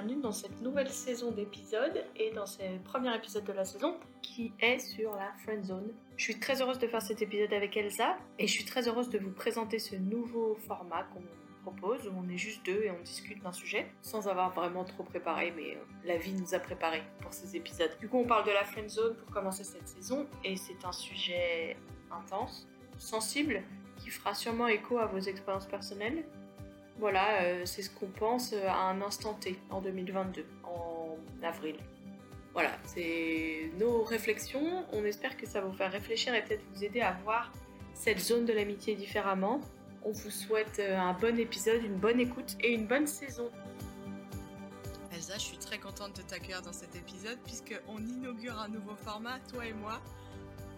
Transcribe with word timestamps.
bienvenue 0.00 0.22
dans 0.22 0.30
cette 0.30 0.60
nouvelle 0.60 0.90
saison 0.90 1.32
d'épisodes 1.32 2.04
et 2.14 2.30
dans 2.30 2.46
ce 2.46 2.62
premier 2.84 3.12
épisode 3.16 3.42
de 3.42 3.52
la 3.52 3.64
saison 3.64 3.96
qui 4.22 4.52
est 4.60 4.78
sur 4.78 5.10
la 5.16 5.32
Friend 5.42 5.64
Zone. 5.64 5.92
Je 6.16 6.22
suis 6.22 6.38
très 6.38 6.62
heureuse 6.62 6.78
de 6.78 6.86
faire 6.86 7.02
cet 7.02 7.20
épisode 7.20 7.52
avec 7.52 7.76
Elsa 7.76 8.16
et 8.38 8.46
je 8.46 8.52
suis 8.52 8.64
très 8.64 8.86
heureuse 8.86 9.10
de 9.10 9.18
vous 9.18 9.32
présenter 9.32 9.80
ce 9.80 9.96
nouveau 9.96 10.56
format 10.68 11.02
qu'on 11.02 11.22
propose 11.68 12.06
où 12.06 12.12
on 12.16 12.28
est 12.28 12.38
juste 12.38 12.64
deux 12.64 12.84
et 12.84 12.92
on 12.92 13.02
discute 13.02 13.42
d'un 13.42 13.50
sujet 13.50 13.90
sans 14.00 14.28
avoir 14.28 14.52
vraiment 14.52 14.84
trop 14.84 15.02
préparé 15.02 15.52
mais 15.56 15.74
euh, 15.74 15.80
la 16.04 16.16
vie 16.16 16.32
nous 16.32 16.54
a 16.54 16.60
préparé 16.60 17.02
pour 17.20 17.32
ces 17.32 17.56
épisodes. 17.56 17.90
Du 17.98 18.08
coup 18.08 18.18
on 18.18 18.26
parle 18.26 18.46
de 18.46 18.52
la 18.52 18.62
Friend 18.62 18.88
Zone 18.88 19.16
pour 19.16 19.34
commencer 19.34 19.64
cette 19.64 19.88
saison 19.88 20.28
et 20.44 20.56
c'est 20.56 20.84
un 20.84 20.92
sujet 20.92 21.76
intense, 22.12 22.68
sensible 22.98 23.64
qui 23.96 24.10
fera 24.10 24.32
sûrement 24.32 24.68
écho 24.68 24.98
à 24.98 25.06
vos 25.06 25.18
expériences 25.18 25.66
personnelles 25.66 26.24
voilà, 26.98 27.42
euh, 27.42 27.62
c'est 27.64 27.82
ce 27.82 27.90
qu'on 27.90 28.08
pense 28.08 28.52
euh, 28.52 28.66
à 28.66 28.82
un 28.88 29.00
instant 29.02 29.34
T, 29.34 29.56
en 29.70 29.80
2022, 29.80 30.44
en 30.64 31.16
avril. 31.42 31.76
Voilà, 32.52 32.76
c'est 32.84 33.70
nos 33.78 34.02
réflexions. 34.02 34.84
On 34.92 35.04
espère 35.04 35.36
que 35.36 35.46
ça 35.46 35.60
va 35.60 35.68
vous 35.68 35.76
faire 35.76 35.92
réfléchir 35.92 36.34
et 36.34 36.42
peut-être 36.42 36.64
vous 36.74 36.84
aider 36.84 37.00
à 37.00 37.12
voir 37.22 37.52
cette 37.94 38.18
zone 38.18 38.46
de 38.46 38.52
l'amitié 38.52 38.96
différemment. 38.96 39.60
On 40.02 40.10
vous 40.10 40.30
souhaite 40.30 40.80
euh, 40.80 40.98
un 40.98 41.12
bon 41.12 41.38
épisode, 41.38 41.84
une 41.84 41.98
bonne 41.98 42.18
écoute 42.18 42.56
et 42.60 42.72
une 42.72 42.86
bonne 42.86 43.06
saison. 43.06 43.48
Elsa, 45.12 45.34
je 45.34 45.42
suis 45.42 45.58
très 45.58 45.78
contente 45.78 46.16
de 46.16 46.22
t'accueillir 46.22 46.62
dans 46.62 46.72
cet 46.72 46.96
épisode 46.96 47.38
puisqu'on 47.44 47.98
inaugure 47.98 48.58
un 48.58 48.68
nouveau 48.68 48.96
format, 48.96 49.38
toi 49.50 49.64
et 49.66 49.72
moi. 49.72 50.00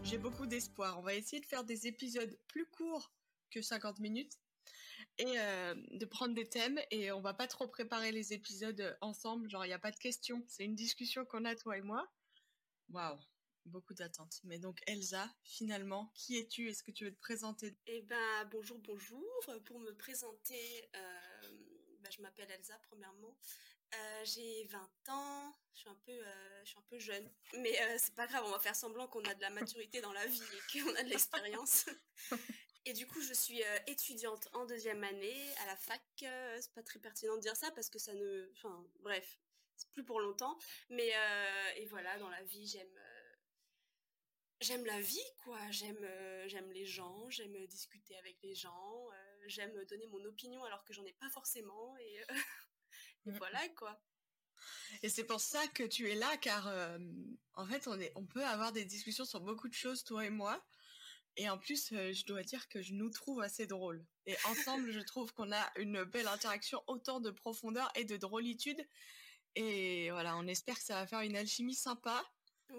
J'ai 0.02 0.18
beaucoup 0.18 0.46
d'espoir. 0.46 0.98
On 0.98 1.02
va 1.02 1.14
essayer 1.14 1.40
de 1.40 1.46
faire 1.46 1.64
des 1.64 1.86
épisodes 1.86 2.36
plus 2.48 2.66
courts 2.66 3.10
que 3.50 3.62
50 3.62 4.00
minutes 4.00 4.38
et 5.20 5.38
euh, 5.38 5.74
de 5.92 6.04
prendre 6.06 6.34
des 6.34 6.48
thèmes 6.48 6.80
et 6.90 7.12
on 7.12 7.20
va 7.20 7.34
pas 7.34 7.46
trop 7.46 7.68
préparer 7.68 8.10
les 8.10 8.32
épisodes 8.32 8.96
ensemble, 9.02 9.50
genre 9.50 9.66
il 9.66 9.68
n'y 9.68 9.74
a 9.74 9.78
pas 9.78 9.90
de 9.90 9.98
questions, 9.98 10.42
c'est 10.48 10.64
une 10.64 10.74
discussion 10.74 11.26
qu'on 11.26 11.44
a 11.44 11.54
toi 11.54 11.76
et 11.76 11.82
moi. 11.82 12.10
Waouh, 12.88 13.18
beaucoup 13.66 13.92
d'attentes. 13.92 14.40
Mais 14.44 14.58
donc 14.58 14.80
Elsa, 14.86 15.30
finalement, 15.44 16.10
qui 16.14 16.38
es-tu? 16.38 16.70
Est-ce 16.70 16.82
que 16.82 16.90
tu 16.90 17.04
veux 17.04 17.14
te 17.14 17.20
présenter? 17.20 17.76
Eh 17.86 18.00
ben 18.02 18.44
bonjour, 18.50 18.78
bonjour. 18.78 19.22
Pour 19.66 19.78
me 19.78 19.92
présenter, 19.92 20.88
euh, 20.96 21.40
ben, 22.00 22.10
je 22.10 22.22
m'appelle 22.22 22.50
Elsa 22.50 22.78
premièrement. 22.88 23.36
Euh, 23.94 24.24
j'ai 24.24 24.64
20 24.70 24.90
ans, 25.08 25.54
je 25.74 25.80
suis 25.80 25.88
un 25.90 25.98
peu, 26.06 26.18
je 26.62 26.68
suis 26.68 26.78
un 26.78 26.84
peu 26.88 26.98
jeune, 26.98 27.30
mais 27.58 27.76
c'est 27.98 28.14
pas 28.14 28.26
grave, 28.26 28.44
on 28.46 28.52
va 28.52 28.60
faire 28.60 28.76
semblant 28.76 29.06
qu'on 29.08 29.22
a 29.24 29.34
de 29.34 29.40
la 29.40 29.50
maturité 29.50 30.00
dans 30.00 30.12
la 30.12 30.24
vie 30.26 30.40
et 30.40 30.80
qu'on 30.80 30.94
a 30.94 31.02
de 31.02 31.08
l'expérience. 31.08 31.86
Et 32.90 32.92
du 32.92 33.06
coup, 33.06 33.20
je 33.20 33.32
suis 33.32 33.62
euh, 33.62 33.78
étudiante 33.86 34.48
en 34.52 34.66
deuxième 34.66 35.04
année 35.04 35.54
à 35.62 35.66
la 35.66 35.76
fac. 35.76 36.02
Euh, 36.24 36.58
c'est 36.60 36.74
pas 36.74 36.82
très 36.82 36.98
pertinent 36.98 37.36
de 37.36 37.40
dire 37.40 37.54
ça 37.54 37.70
parce 37.70 37.88
que 37.88 38.00
ça 38.00 38.12
ne. 38.14 38.50
Enfin, 38.56 38.84
bref, 38.98 39.38
c'est 39.76 39.88
plus 39.92 40.02
pour 40.02 40.18
longtemps. 40.18 40.58
Mais 40.88 41.12
euh, 41.14 41.70
et 41.76 41.86
voilà, 41.86 42.18
dans 42.18 42.28
la 42.28 42.42
vie, 42.42 42.66
j'aime. 42.66 42.98
J'aime 44.60 44.84
la 44.86 45.00
vie, 45.00 45.22
quoi. 45.44 45.56
J'aime, 45.70 46.04
j'aime 46.48 46.68
les 46.72 46.84
gens, 46.84 47.30
j'aime 47.30 47.64
discuter 47.68 48.16
avec 48.16 48.42
les 48.42 48.56
gens, 48.56 49.08
j'aime 49.46 49.84
donner 49.84 50.08
mon 50.08 50.24
opinion 50.24 50.64
alors 50.64 50.84
que 50.84 50.92
j'en 50.92 51.04
ai 51.04 51.12
pas 51.12 51.30
forcément. 51.30 51.96
Et, 51.98 52.16
et 53.26 53.30
mmh. 53.30 53.38
voilà, 53.38 53.68
quoi. 53.76 54.02
Et 55.04 55.08
c'est 55.08 55.24
pour 55.24 55.40
ça 55.40 55.64
que 55.68 55.84
tu 55.84 56.10
es 56.10 56.16
là, 56.16 56.36
car 56.38 56.68
en 57.54 57.66
fait, 57.66 57.86
on, 57.86 58.00
est, 58.00 58.10
on 58.16 58.26
peut 58.26 58.44
avoir 58.44 58.72
des 58.72 58.84
discussions 58.84 59.24
sur 59.24 59.40
beaucoup 59.40 59.68
de 59.68 59.74
choses, 59.74 60.02
toi 60.02 60.26
et 60.26 60.30
moi. 60.30 60.60
Et 61.36 61.48
en 61.48 61.58
plus, 61.58 61.92
euh, 61.92 62.12
je 62.12 62.24
dois 62.24 62.42
dire 62.42 62.68
que 62.68 62.82
je 62.82 62.92
nous 62.92 63.10
trouve 63.10 63.40
assez 63.40 63.66
drôles. 63.66 64.04
Et 64.26 64.36
ensemble, 64.46 64.90
je 64.90 65.00
trouve 65.00 65.32
qu'on 65.32 65.52
a 65.52 65.72
une 65.76 66.04
belle 66.04 66.28
interaction, 66.28 66.82
autant 66.86 67.20
de 67.20 67.30
profondeur 67.30 67.90
et 67.94 68.04
de 68.04 68.16
drôlitude. 68.16 68.80
Et 69.54 70.10
voilà, 70.10 70.36
on 70.36 70.46
espère 70.46 70.76
que 70.76 70.84
ça 70.84 70.94
va 70.94 71.06
faire 71.06 71.20
une 71.20 71.36
alchimie 71.36 71.74
sympa. 71.74 72.22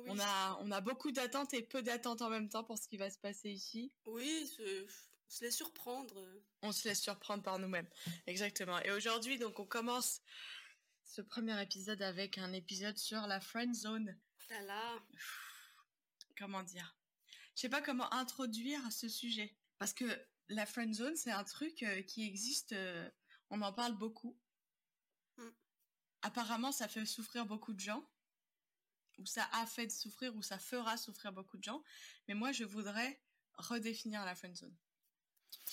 On, 0.07 0.19
a, 0.19 0.57
on 0.61 0.71
a 0.71 0.79
beaucoup 0.79 1.11
d'attentes 1.11 1.53
et 1.53 1.63
peu 1.63 1.81
d'attentes 1.81 2.21
en 2.21 2.29
même 2.29 2.47
temps 2.47 2.63
pour 2.63 2.77
ce 2.77 2.87
qui 2.87 2.97
va 2.97 3.09
se 3.09 3.17
passer 3.17 3.49
ici. 3.49 3.91
Oui, 4.05 4.49
on 4.59 5.29
se 5.29 5.43
laisse 5.43 5.57
surprendre. 5.57 6.25
On 6.61 6.71
se 6.71 6.87
laisse 6.87 7.01
surprendre 7.01 7.43
par 7.43 7.59
nous-mêmes. 7.59 7.89
Exactement. 8.27 8.79
Et 8.83 8.91
aujourd'hui, 8.91 9.37
donc, 9.37 9.59
on 9.59 9.65
commence 9.65 10.21
ce 11.03 11.21
premier 11.21 11.61
épisode 11.61 12.01
avec 12.01 12.37
un 12.37 12.53
épisode 12.53 12.97
sur 12.97 13.27
la 13.27 13.41
friend 13.41 13.73
zone. 13.75 14.17
Voilà. 14.47 14.97
Comment 16.37 16.63
dire? 16.63 16.95
Je 17.55 17.61
sais 17.61 17.69
pas 17.69 17.81
comment 17.81 18.11
introduire 18.13 18.91
ce 18.91 19.07
sujet. 19.09 19.55
Parce 19.77 19.93
que 19.93 20.05
la 20.49 20.65
friend 20.65 20.93
zone 20.93 21.15
c'est 21.15 21.31
un 21.31 21.43
truc 21.43 21.83
euh, 21.83 22.01
qui 22.01 22.25
existe 22.25 22.73
euh, 22.73 23.09
on 23.49 23.61
en 23.61 23.73
parle 23.73 23.97
beaucoup. 23.97 24.37
Mm. 25.37 25.49
apparemment 26.23 26.71
ça 26.71 26.87
fait 26.87 27.05
souffrir 27.05 27.45
beaucoup 27.45 27.73
de 27.73 27.79
gens. 27.79 28.07
Ou 29.17 29.25
ça 29.25 29.47
a 29.53 29.65
fait 29.65 29.89
souffrir 29.89 30.35
ou 30.35 30.41
ça 30.41 30.57
fera 30.57 30.97
souffrir 30.97 31.31
beaucoup 31.31 31.57
de 31.57 31.63
gens. 31.63 31.83
Mais 32.27 32.33
moi 32.33 32.51
je 32.51 32.63
voudrais 32.63 33.21
redéfinir 33.55 34.25
la 34.25 34.35
friend 34.35 34.55
zone. 34.55 34.75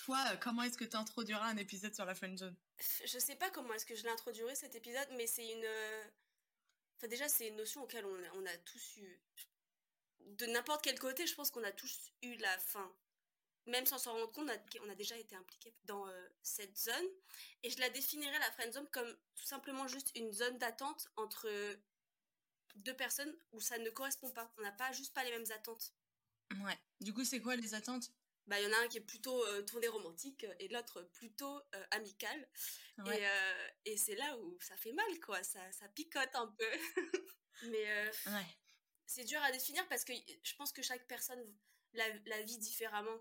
Toi 0.05 0.23
euh, 0.33 0.37
comment 0.37 0.63
est-ce 0.63 0.79
que 0.79 0.85
tu 0.85 0.97
introduiras 0.97 1.49
un 1.49 1.57
épisode 1.57 1.95
sur 1.95 2.05
la 2.05 2.15
friend 2.15 2.39
zone? 2.39 2.57
Je 3.05 3.19
sais 3.19 3.37
pas 3.37 3.51
comment 3.51 3.73
est-ce 3.75 3.87
que 3.87 3.95
je 3.95 4.05
l'introduirai 4.05 4.55
cet 4.55 4.75
épisode 4.75 5.09
mais 5.17 5.27
c'est 5.27 5.49
une 5.49 5.67
enfin 6.97 7.09
déjà 7.09 7.29
c'est 7.29 7.49
une 7.49 7.57
notion 7.57 7.83
auquel 7.83 8.05
on 8.05 8.19
on 8.35 8.47
a 8.47 8.57
tous 8.59 8.97
eu 8.99 9.21
de 10.27 10.47
n'importe 10.47 10.83
quel 10.85 10.99
côté, 10.99 11.27
je 11.27 11.35
pense 11.35 11.51
qu'on 11.51 11.65
a 11.65 11.73
tous 11.73 12.13
eu 12.23 12.37
la 12.37 12.59
fin. 12.59 12.95
Même 13.67 13.87
sans 13.87 13.99
s'en 13.99 14.13
rendre 14.13 14.33
compte, 14.33 14.51
on 14.83 14.89
a, 14.89 14.95
déjà 14.95 15.17
été 15.19 15.37
impliqué 15.37 15.75
dans 15.85 16.09
euh, 16.09 16.29
cette 16.43 16.77
zone. 16.79 17.07
Et 17.63 17.71
je 17.71 17.79
la 17.79 17.91
définirais, 17.91 18.39
la 18.39 18.51
friend 18.53 18.73
zone, 18.73 18.89
comme 18.91 19.15
tout 19.35 19.45
simplement 19.45 19.87
juste 19.87 20.11
une 20.17 20.33
zone 20.33 20.57
d'attente 20.59 21.09
entre 21.17 21.51
deux 22.77 22.97
personnes 22.97 23.35
où 23.53 23.61
ça 23.61 23.79
ne 23.79 23.91
correspond 23.91 24.31
pas. 24.31 24.51
On 24.57 24.63
n'a 24.63 24.73
pas 24.73 24.93
juste 24.93 25.13
pas 25.13 25.25
les 25.25 25.31
mêmes 25.31 25.51
attentes. 25.55 25.93
Ouais. 26.65 26.79
Du 27.01 27.13
coup, 27.13 27.25
c'est 27.25 27.41
quoi 27.41 27.57
les 27.57 27.75
attentes? 27.75 28.11
Bah, 28.47 28.59
il 28.59 28.65
y 28.65 28.67
en 28.67 28.73
a 28.73 28.85
un 28.85 28.89
qui 28.89 28.97
est 28.97 29.03
plutôt 29.03 29.45
euh, 29.45 29.61
tourné 29.63 29.89
romantique 29.89 30.47
et 30.59 30.69
l'autre 30.69 31.03
plutôt 31.13 31.61
euh, 31.75 31.85
amical. 31.91 32.49
Et, 33.85 33.97
c'est 33.99 34.15
là 34.15 34.39
où 34.39 34.59
ça 34.61 34.77
fait 34.79 34.93
mal, 34.93 35.21
quoi. 35.21 35.43
Ça, 35.43 35.61
ça 35.73 35.89
picote 35.89 36.35
un 36.35 36.47
peu. 36.47 36.71
Mais 37.65 38.11
ouais 38.27 38.47
c'est 39.09 39.25
dur 39.25 39.43
à 39.43 39.51
définir 39.51 39.89
parce 39.89 40.05
que 40.05 40.13
je 40.43 40.55
pense 40.57 40.71
que 40.71 40.83
chaque 40.83 41.07
personne 41.09 41.43
la, 41.95 42.43
vit 42.43 42.59
différemment. 42.59 43.19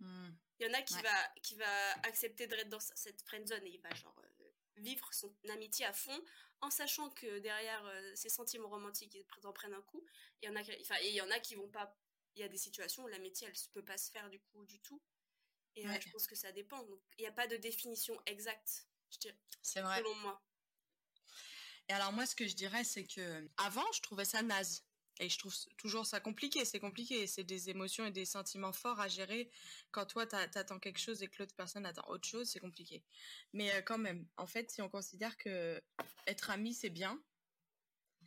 Hmm. 0.00 0.30
Il 0.58 0.66
y 0.66 0.70
en 0.70 0.72
a 0.72 0.82
qui, 0.82 0.94
va, 0.94 1.28
qui 1.42 1.54
va 1.54 1.92
accepter 2.02 2.46
d'être 2.46 2.70
dans 2.70 2.80
cette 2.80 3.22
friend 3.22 3.46
zone 3.46 3.64
et 3.66 3.74
il 3.74 3.80
va 3.80 3.94
genre 3.94 4.18
euh, 4.24 4.44
vivre 4.76 5.12
son 5.12 5.32
amitié 5.50 5.84
à 5.84 5.92
fond 5.92 6.18
en 6.62 6.70
sachant 6.70 7.10
que 7.10 7.38
derrière 7.40 7.84
euh, 7.84 8.14
ses 8.16 8.30
sentiments 8.30 8.70
romantiques 8.70 9.14
ils 9.14 9.46
en 9.46 9.52
prennent 9.52 9.74
un 9.74 9.82
coup. 9.82 10.02
Il 10.40 10.46
y 10.46 10.48
en 10.48 10.56
a, 10.56 10.62
enfin, 10.80 10.96
et 11.02 11.10
il 11.10 11.14
y 11.14 11.20
en 11.20 11.30
a 11.30 11.38
qui 11.38 11.54
vont 11.54 11.68
pas. 11.68 11.94
Il 12.34 12.40
y 12.40 12.44
a 12.44 12.48
des 12.48 12.56
situations 12.56 13.04
où 13.04 13.08
l'amitié 13.08 13.46
elle 13.48 13.52
ne 13.52 13.72
peut 13.74 13.84
pas 13.84 13.98
se 13.98 14.10
faire 14.10 14.30
du 14.30 14.40
coup 14.40 14.64
du 14.64 14.80
tout. 14.80 15.02
Et 15.76 15.86
euh, 15.86 16.00
je 16.00 16.10
pense 16.10 16.26
que 16.26 16.36
ça 16.36 16.52
dépend. 16.52 16.82
Donc 16.84 17.00
il 17.18 17.22
n'y 17.22 17.28
a 17.28 17.32
pas 17.32 17.46
de 17.46 17.56
définition 17.56 18.18
exacte. 18.24 18.88
C'est 19.62 19.82
vrai. 19.82 19.98
Selon 19.98 20.14
moi. 20.16 20.42
Et 21.88 21.92
alors 21.92 22.12
moi 22.12 22.24
ce 22.24 22.34
que 22.34 22.48
je 22.48 22.54
dirais 22.54 22.84
c'est 22.84 23.06
que 23.06 23.48
avant 23.58 23.92
je 23.92 24.00
trouvais 24.00 24.24
ça 24.24 24.42
naze 24.42 24.87
et 25.20 25.28
je 25.28 25.38
trouve 25.38 25.54
toujours 25.76 26.06
ça 26.06 26.20
compliqué, 26.20 26.64
c'est 26.64 26.78
compliqué, 26.78 27.26
c'est 27.26 27.44
des 27.44 27.70
émotions 27.70 28.06
et 28.06 28.10
des 28.10 28.24
sentiments 28.24 28.72
forts 28.72 29.00
à 29.00 29.08
gérer. 29.08 29.50
Quand 29.90 30.06
toi, 30.06 30.26
t'attends 30.26 30.78
quelque 30.78 31.00
chose 31.00 31.22
et 31.22 31.28
que 31.28 31.36
l'autre 31.40 31.54
personne 31.56 31.86
attend 31.86 32.08
autre 32.08 32.28
chose, 32.28 32.48
c'est 32.48 32.60
compliqué. 32.60 33.04
Mais 33.52 33.72
euh, 33.74 33.82
quand 33.82 33.98
même, 33.98 34.26
en 34.36 34.46
fait, 34.46 34.70
si 34.70 34.80
on 34.82 34.88
considère 34.88 35.36
que 35.36 35.82
être 36.26 36.50
ami, 36.50 36.74
c'est 36.74 36.90
bien, 36.90 37.20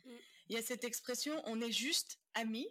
mm. 0.04 0.10
il 0.48 0.54
y 0.56 0.58
a 0.58 0.62
cette 0.62 0.84
expression, 0.84 1.40
on 1.46 1.60
est 1.60 1.72
juste 1.72 2.20
ami, 2.34 2.68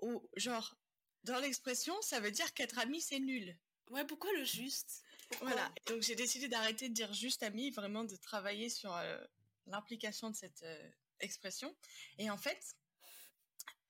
ou 0.00 0.28
genre, 0.36 0.76
dans 1.24 1.38
l'expression, 1.38 2.00
ça 2.02 2.20
veut 2.20 2.32
dire 2.32 2.54
qu'être 2.54 2.78
ami, 2.78 3.00
c'est 3.00 3.20
nul. 3.20 3.56
Ouais, 3.90 4.04
pourquoi 4.06 4.32
le 4.34 4.44
juste? 4.44 5.02
Voilà, 5.40 5.72
donc 5.86 6.02
j'ai 6.02 6.14
décidé 6.14 6.48
d'arrêter 6.48 6.88
de 6.88 6.94
dire 6.94 7.12
juste 7.12 7.42
ami, 7.42 7.70
vraiment 7.70 8.04
de 8.04 8.16
travailler 8.16 8.68
sur 8.68 8.94
euh, 8.94 9.18
l'implication 9.66 10.30
de 10.30 10.36
cette 10.36 10.62
euh, 10.62 10.90
expression. 11.20 11.74
Et 12.18 12.30
en 12.30 12.36
fait, 12.36 12.76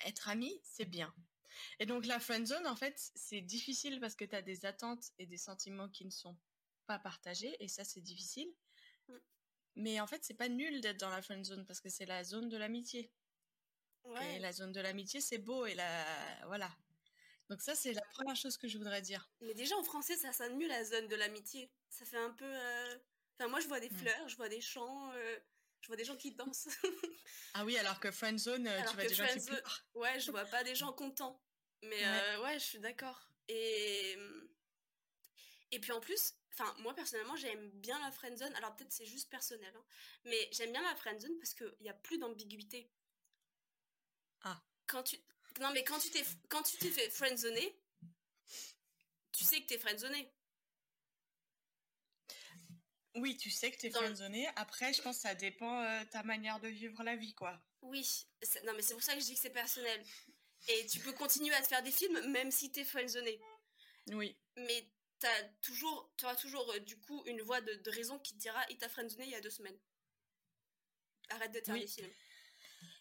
être 0.06 0.28
ami, 0.28 0.60
c'est 0.62 0.84
bien. 0.84 1.14
Et 1.78 1.86
donc 1.86 2.06
la 2.06 2.20
friend 2.20 2.46
zone, 2.46 2.66
en 2.66 2.76
fait, 2.76 3.10
c'est 3.14 3.40
difficile 3.40 4.00
parce 4.00 4.14
que 4.14 4.24
tu 4.24 4.34
as 4.34 4.42
des 4.42 4.64
attentes 4.64 5.12
et 5.18 5.26
des 5.26 5.36
sentiments 5.36 5.88
qui 5.88 6.04
ne 6.04 6.10
sont 6.10 6.36
pas 6.86 6.98
partagés, 6.98 7.56
et 7.60 7.68
ça, 7.68 7.84
c'est 7.84 8.00
difficile. 8.00 8.48
Mm. 9.08 9.14
Mais 9.76 10.00
en 10.00 10.06
fait, 10.06 10.24
c'est 10.24 10.34
pas 10.34 10.48
nul 10.48 10.80
d'être 10.80 11.00
dans 11.00 11.10
la 11.10 11.22
friend 11.22 11.44
zone 11.44 11.64
parce 11.66 11.80
que 11.80 11.88
c'est 11.88 12.06
la 12.06 12.24
zone 12.24 12.48
de 12.48 12.56
l'amitié. 12.56 13.12
Et 14.32 14.40
la 14.40 14.52
zone 14.52 14.72
de 14.72 14.80
l'amitié, 14.80 15.20
c'est 15.20 15.38
beau, 15.38 15.64
et 15.64 15.74
la... 15.74 16.04
Voilà. 16.46 16.70
Donc 17.48 17.62
ça, 17.62 17.76
c'est 17.76 17.92
la 17.92 18.02
première 18.14 18.34
chose 18.34 18.56
que 18.56 18.66
je 18.66 18.76
voudrais 18.76 19.00
dire. 19.00 19.30
Mais 19.40 19.54
déjà, 19.54 19.76
en 19.76 19.84
français, 19.84 20.16
ça 20.16 20.32
sonne 20.32 20.56
mieux, 20.56 20.66
la 20.66 20.84
zone 20.84 21.06
de 21.06 21.14
l'amitié. 21.14 21.70
Ça 21.88 22.04
fait 22.04 22.18
un 22.18 22.30
peu... 22.30 22.44
Euh, 22.44 22.98
enfin, 23.38 23.48
moi, 23.48 23.60
je 23.60 23.68
vois 23.68 23.78
des 23.78 23.90
mm. 23.90 23.96
fleurs, 23.96 24.28
je 24.28 24.36
vois 24.36 24.48
des 24.48 24.60
champs... 24.60 25.12
Euh, 25.12 25.38
je 25.82 25.88
vois 25.88 25.96
des 25.96 26.04
gens 26.04 26.16
qui 26.16 26.32
dansent. 26.32 26.68
ah 27.54 27.64
oui, 27.64 27.76
alors 27.76 28.00
que 28.00 28.10
friendzone, 28.10 28.66
euh, 28.66 28.82
tu 28.88 28.94
vois 28.94 29.04
des 29.04 29.14
gens 29.14 29.26
qui 29.26 29.44
pleurent. 29.44 29.84
Ouais, 29.94 30.18
je 30.20 30.30
vois 30.30 30.46
pas 30.46 30.64
des 30.64 30.74
gens 30.74 30.92
contents. 30.92 31.42
Mais 31.82 31.96
ouais, 31.96 32.04
euh, 32.06 32.42
ouais 32.44 32.58
je 32.58 32.64
suis 32.64 32.78
d'accord. 32.78 33.28
Et 33.48 34.16
Et 35.72 35.80
puis 35.80 35.90
en 35.90 36.00
plus, 36.00 36.34
enfin, 36.52 36.72
moi 36.80 36.94
personnellement, 36.94 37.34
j'aime 37.36 37.70
bien 37.80 37.98
la 38.00 38.12
friendzone. 38.12 38.54
Alors 38.54 38.76
peut-être 38.76 38.92
c'est 38.92 39.06
juste 39.06 39.28
personnel, 39.28 39.72
hein, 39.74 39.84
mais 40.24 40.48
j'aime 40.52 40.70
bien 40.70 40.82
la 40.82 40.94
friendzone 40.94 41.36
parce 41.38 41.54
qu'il 41.54 41.74
n'y 41.80 41.90
a 41.90 41.94
plus 41.94 42.18
d'ambiguïté. 42.18 42.90
Ah. 44.42 44.62
Quand 44.86 45.02
tu... 45.02 45.16
Non, 45.60 45.70
mais 45.72 45.82
quand 45.82 45.98
tu 45.98 46.10
t'es 46.10 46.24
quand 46.48 46.62
tu 46.62 46.76
t'es 46.76 46.90
fait 46.90 47.10
friendzoner, 47.10 47.76
tu 49.32 49.44
sais 49.44 49.60
que 49.62 49.66
t'es 49.66 49.78
friendzoné. 49.78 50.32
Oui, 53.14 53.36
tu 53.36 53.50
sais 53.50 53.70
que 53.70 53.76
t'es 53.76 53.90
friendzoné. 53.90 54.48
Après, 54.56 54.92
je 54.92 55.02
pense 55.02 55.16
que 55.16 55.22
ça 55.22 55.34
dépend 55.34 55.82
euh, 55.82 56.04
ta 56.10 56.22
manière 56.22 56.60
de 56.60 56.68
vivre 56.68 57.02
la 57.02 57.14
vie, 57.14 57.34
quoi. 57.34 57.60
Oui. 57.82 58.26
Non, 58.64 58.72
mais 58.74 58.82
c'est 58.82 58.94
pour 58.94 59.02
ça 59.02 59.14
que 59.14 59.20
je 59.20 59.26
dis 59.26 59.34
que 59.34 59.40
c'est 59.40 59.50
personnel. 59.50 60.02
Et 60.68 60.86
tu 60.86 61.00
peux 61.00 61.12
continuer 61.12 61.54
à 61.54 61.60
te 61.60 61.66
faire 61.66 61.82
des 61.82 61.90
films 61.90 62.30
même 62.30 62.50
si 62.50 62.70
t'es 62.70 62.84
friendzoné. 62.84 63.38
Oui. 64.12 64.36
Mais 64.56 64.88
t'as 65.18 65.42
toujours, 65.60 66.10
tu 66.16 66.24
auras 66.24 66.36
toujours 66.36 66.70
euh, 66.72 66.78
du 66.78 66.98
coup 66.98 67.22
une 67.26 67.42
voix 67.42 67.60
de, 67.60 67.90
raison 67.90 68.18
qui 68.18 68.34
te 68.34 68.38
dira 68.38 68.64
il 68.70 68.78
t'a 68.78 68.88
friendzoné 68.88 69.24
il 69.24 69.30
y 69.30 69.34
a 69.34 69.40
deux 69.40 69.50
semaines. 69.50 69.78
Arrête 71.30 71.52
de 71.52 71.60
te 71.60 71.66
faire 71.66 71.74
des 71.74 71.86
films. 71.86 72.10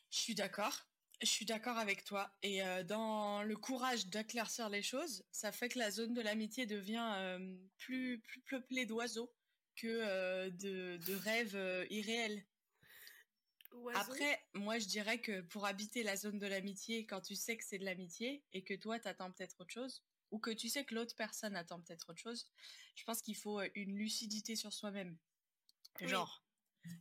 Je 0.09 0.17
suis 0.17 0.35
d'accord. 0.35 0.87
Je 1.21 1.27
suis 1.27 1.45
d'accord 1.45 1.77
avec 1.77 2.03
toi. 2.03 2.35
Et 2.41 2.63
euh, 2.63 2.83
dans 2.83 3.43
le 3.43 3.55
courage 3.55 4.07
d'éclaircir 4.07 4.69
les 4.69 4.81
choses, 4.81 5.23
ça 5.31 5.51
fait 5.51 5.69
que 5.69 5.77
la 5.77 5.91
zone 5.91 6.13
de 6.13 6.21
l'amitié 6.21 6.65
devient 6.65 7.39
plus, 7.77 8.19
plus 8.19 8.41
peuplée 8.41 8.85
d'oiseaux 8.85 9.31
que 9.81 9.87
euh, 9.87 10.49
de, 10.51 11.15
rêves 11.15 11.55
euh, 11.55 11.85
irréels. 11.89 12.45
Après, 13.95 14.39
moi, 14.53 14.77
je 14.77 14.85
dirais 14.85 15.19
que 15.19 15.41
pour 15.41 15.65
habiter 15.65 16.03
la 16.03 16.15
zone 16.15 16.37
de 16.37 16.45
l'amitié, 16.45 17.05
quand 17.07 17.21
tu 17.21 17.35
sais 17.35 17.57
que 17.57 17.63
c'est 17.63 17.79
de 17.79 17.85
l'amitié 17.85 18.43
et 18.53 18.63
que 18.63 18.75
toi, 18.75 18.99
t'attends 18.99 19.31
peut-être 19.31 19.59
autre 19.59 19.71
chose, 19.71 20.03
ou 20.29 20.39
que 20.39 20.51
tu 20.51 20.69
sais 20.69 20.85
que 20.85 20.93
l'autre 20.93 21.15
personne 21.15 21.55
attend 21.55 21.81
peut-être 21.81 22.09
autre 22.09 22.19
chose, 22.19 22.47
je 22.95 23.03
pense 23.05 23.21
qu'il 23.21 23.35
faut 23.35 23.59
euh, 23.59 23.69
une 23.73 23.95
lucidité 23.97 24.55
sur 24.55 24.71
soi-même. 24.71 25.17
Genre, 25.99 26.45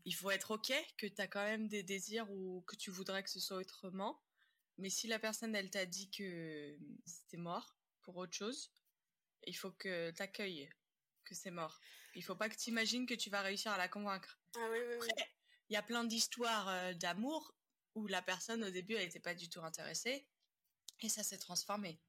il 0.05 0.15
faut 0.15 0.31
être 0.31 0.53
ok 0.53 0.73
que 0.97 1.07
t'as 1.07 1.27
quand 1.27 1.45
même 1.45 1.69
des 1.69 1.83
désirs 1.83 2.31
ou 2.31 2.63
que 2.67 2.77
tu 2.77 2.91
voudrais 2.91 3.23
que 3.23 3.31
ce 3.31 3.41
soit 3.41 3.59
autrement, 3.59 4.23
mais 4.79 4.91
si 4.91 5.07
la 5.07 5.19
personne, 5.19 5.55
elle 5.55 5.71
t'a 5.71 5.87
dit 5.87 6.11
que 6.11 6.79
c'était 7.05 7.37
mort 7.37 7.77
pour 8.03 8.17
autre 8.17 8.35
chose, 8.35 8.73
il 9.47 9.57
faut 9.57 9.73
que 9.73 10.11
t'accueilles 10.13 10.71
que 11.31 11.37
c'est 11.37 11.51
mort. 11.51 11.81
Il 12.15 12.25
faut 12.25 12.35
pas 12.35 12.49
que 12.49 12.57
tu 12.57 12.71
imagines 12.71 13.07
que 13.07 13.15
tu 13.15 13.31
vas 13.31 13.41
réussir 13.41 13.71
à 13.71 13.79
la 13.79 13.89
convaincre. 13.89 14.39
Ah 14.57 14.69
oui, 14.71 14.79
oui, 14.87 14.95
oui. 15.01 15.09
Il 15.69 15.75
y 15.75 15.77
a 15.77 15.83
plein 15.83 16.05
d'histoires 16.05 16.69
euh, 16.69 16.93
d'amour 16.95 17.55
où 17.95 18.07
la 18.09 18.21
personne 18.21 18.65
au 18.65 18.71
début 18.71 18.95
elle 18.95 19.05
n'était 19.05 19.21
pas 19.21 19.35
du 19.35 19.49
tout 19.49 19.61
intéressée 19.61 20.27
et 21.01 21.09
ça 21.09 21.23
s'est 21.23 21.39
transformé. 21.39 22.01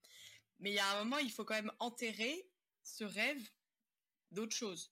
Mais 0.60 0.72
il 0.72 0.76
y 0.76 0.80
a 0.80 0.92
un 0.92 1.04
moment, 1.04 1.20
il 1.20 1.32
faut 1.32 1.46
quand 1.46 1.54
même 1.54 1.72
enterrer 1.80 2.50
ce 2.84 3.04
rêve 3.04 3.42
d'autre 4.32 4.56
chose. 4.56 4.92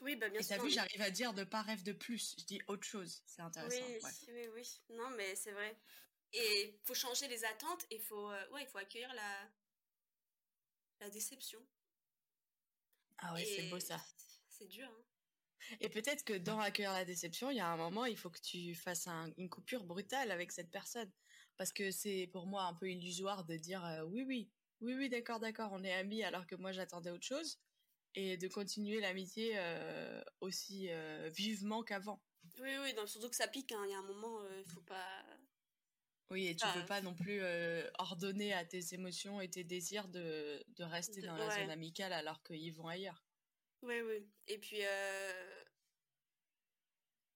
Oui, 0.00 0.16
bah 0.16 0.28
bien 0.30 0.40
et 0.40 0.42
sûr. 0.42 0.62
vu, 0.62 0.70
j'arrive 0.70 1.02
à 1.02 1.10
dire 1.10 1.34
de 1.34 1.44
pas 1.44 1.62
rêve 1.62 1.82
de 1.82 1.92
plus. 1.92 2.34
Je 2.38 2.44
dis 2.44 2.60
autre 2.66 2.86
chose. 2.86 3.22
C'est 3.26 3.42
intéressant. 3.42 3.84
Oui, 3.86 3.98
oui, 4.28 4.48
oui. 4.54 4.80
Non, 4.88 5.10
mais 5.10 5.36
c'est 5.36 5.52
vrai. 5.52 5.78
Et 6.32 6.80
faut 6.84 6.94
changer 6.94 7.28
les 7.28 7.44
attentes 7.44 7.84
et 7.90 7.98
faut, 7.98 8.30
euh, 8.30 8.48
ouais, 8.50 8.62
il 8.62 8.68
faut 8.68 8.78
accueillir 8.78 9.12
la, 9.14 9.50
la 11.00 11.10
déception. 11.10 11.60
Ah 13.22 13.32
ouais, 13.34 13.44
c'est 13.44 13.68
beau 13.68 13.80
ça. 13.80 14.00
C'est 14.48 14.66
dur. 14.66 14.88
Hein. 14.88 15.02
Et 15.80 15.88
peut-être 15.88 16.24
que 16.24 16.34
dans 16.34 16.58
accueillir 16.58 16.92
la 16.92 17.04
déception, 17.04 17.50
il 17.50 17.56
y 17.56 17.60
a 17.60 17.68
un 17.68 17.76
moment, 17.76 18.04
il 18.04 18.16
faut 18.16 18.30
que 18.30 18.40
tu 18.40 18.74
fasses 18.74 19.06
une 19.38 19.48
coupure 19.48 19.84
brutale 19.84 20.30
avec 20.30 20.52
cette 20.52 20.70
personne. 20.70 21.10
Parce 21.56 21.72
que 21.72 21.90
c'est 21.90 22.28
pour 22.32 22.46
moi 22.46 22.64
un 22.64 22.74
peu 22.74 22.90
illusoire 22.90 23.44
de 23.44 23.56
dire 23.56 23.84
euh, 23.84 24.02
oui, 24.04 24.24
oui, 24.26 24.50
oui, 24.80 24.94
oui, 24.94 25.08
d'accord, 25.08 25.38
d'accord, 25.38 25.70
on 25.72 25.84
est 25.84 25.92
amis 25.92 26.24
alors 26.24 26.46
que 26.46 26.56
moi 26.56 26.72
j'attendais 26.72 27.10
autre 27.10 27.26
chose. 27.26 27.60
Et 28.14 28.36
de 28.36 28.48
continuer 28.48 29.00
l'amitié 29.00 29.52
euh, 29.56 30.22
aussi 30.40 30.88
euh, 30.90 31.30
vivement 31.30 31.82
qu'avant. 31.82 32.20
Oui, 32.60 32.70
oui, 32.82 32.92
surtout 33.06 33.30
que 33.30 33.36
ça 33.36 33.48
pique, 33.48 33.72
hein. 33.72 33.82
il 33.86 33.92
y 33.92 33.94
a 33.94 33.98
un 33.98 34.02
moment, 34.02 34.40
il 34.58 34.70
faut 34.70 34.82
pas. 34.82 35.24
Oui, 36.32 36.48
et 36.48 36.56
tu 36.56 36.66
ne 36.66 36.72
peux 36.72 36.86
pas 36.86 37.02
non 37.02 37.14
plus 37.14 37.42
ordonner 37.98 38.54
à 38.54 38.64
tes 38.64 38.94
émotions 38.94 39.42
et 39.42 39.50
tes 39.50 39.64
désirs 39.64 40.08
de, 40.08 40.64
de 40.68 40.82
rester 40.82 41.20
dans 41.20 41.36
la 41.36 41.50
zone 41.50 41.70
amicale 41.70 42.14
alors 42.14 42.42
qu'ils 42.42 42.72
vont 42.72 42.88
ailleurs. 42.88 43.22
Oui, 43.82 44.00
oui. 44.00 44.26
Et 44.46 44.56
puis, 44.58 44.80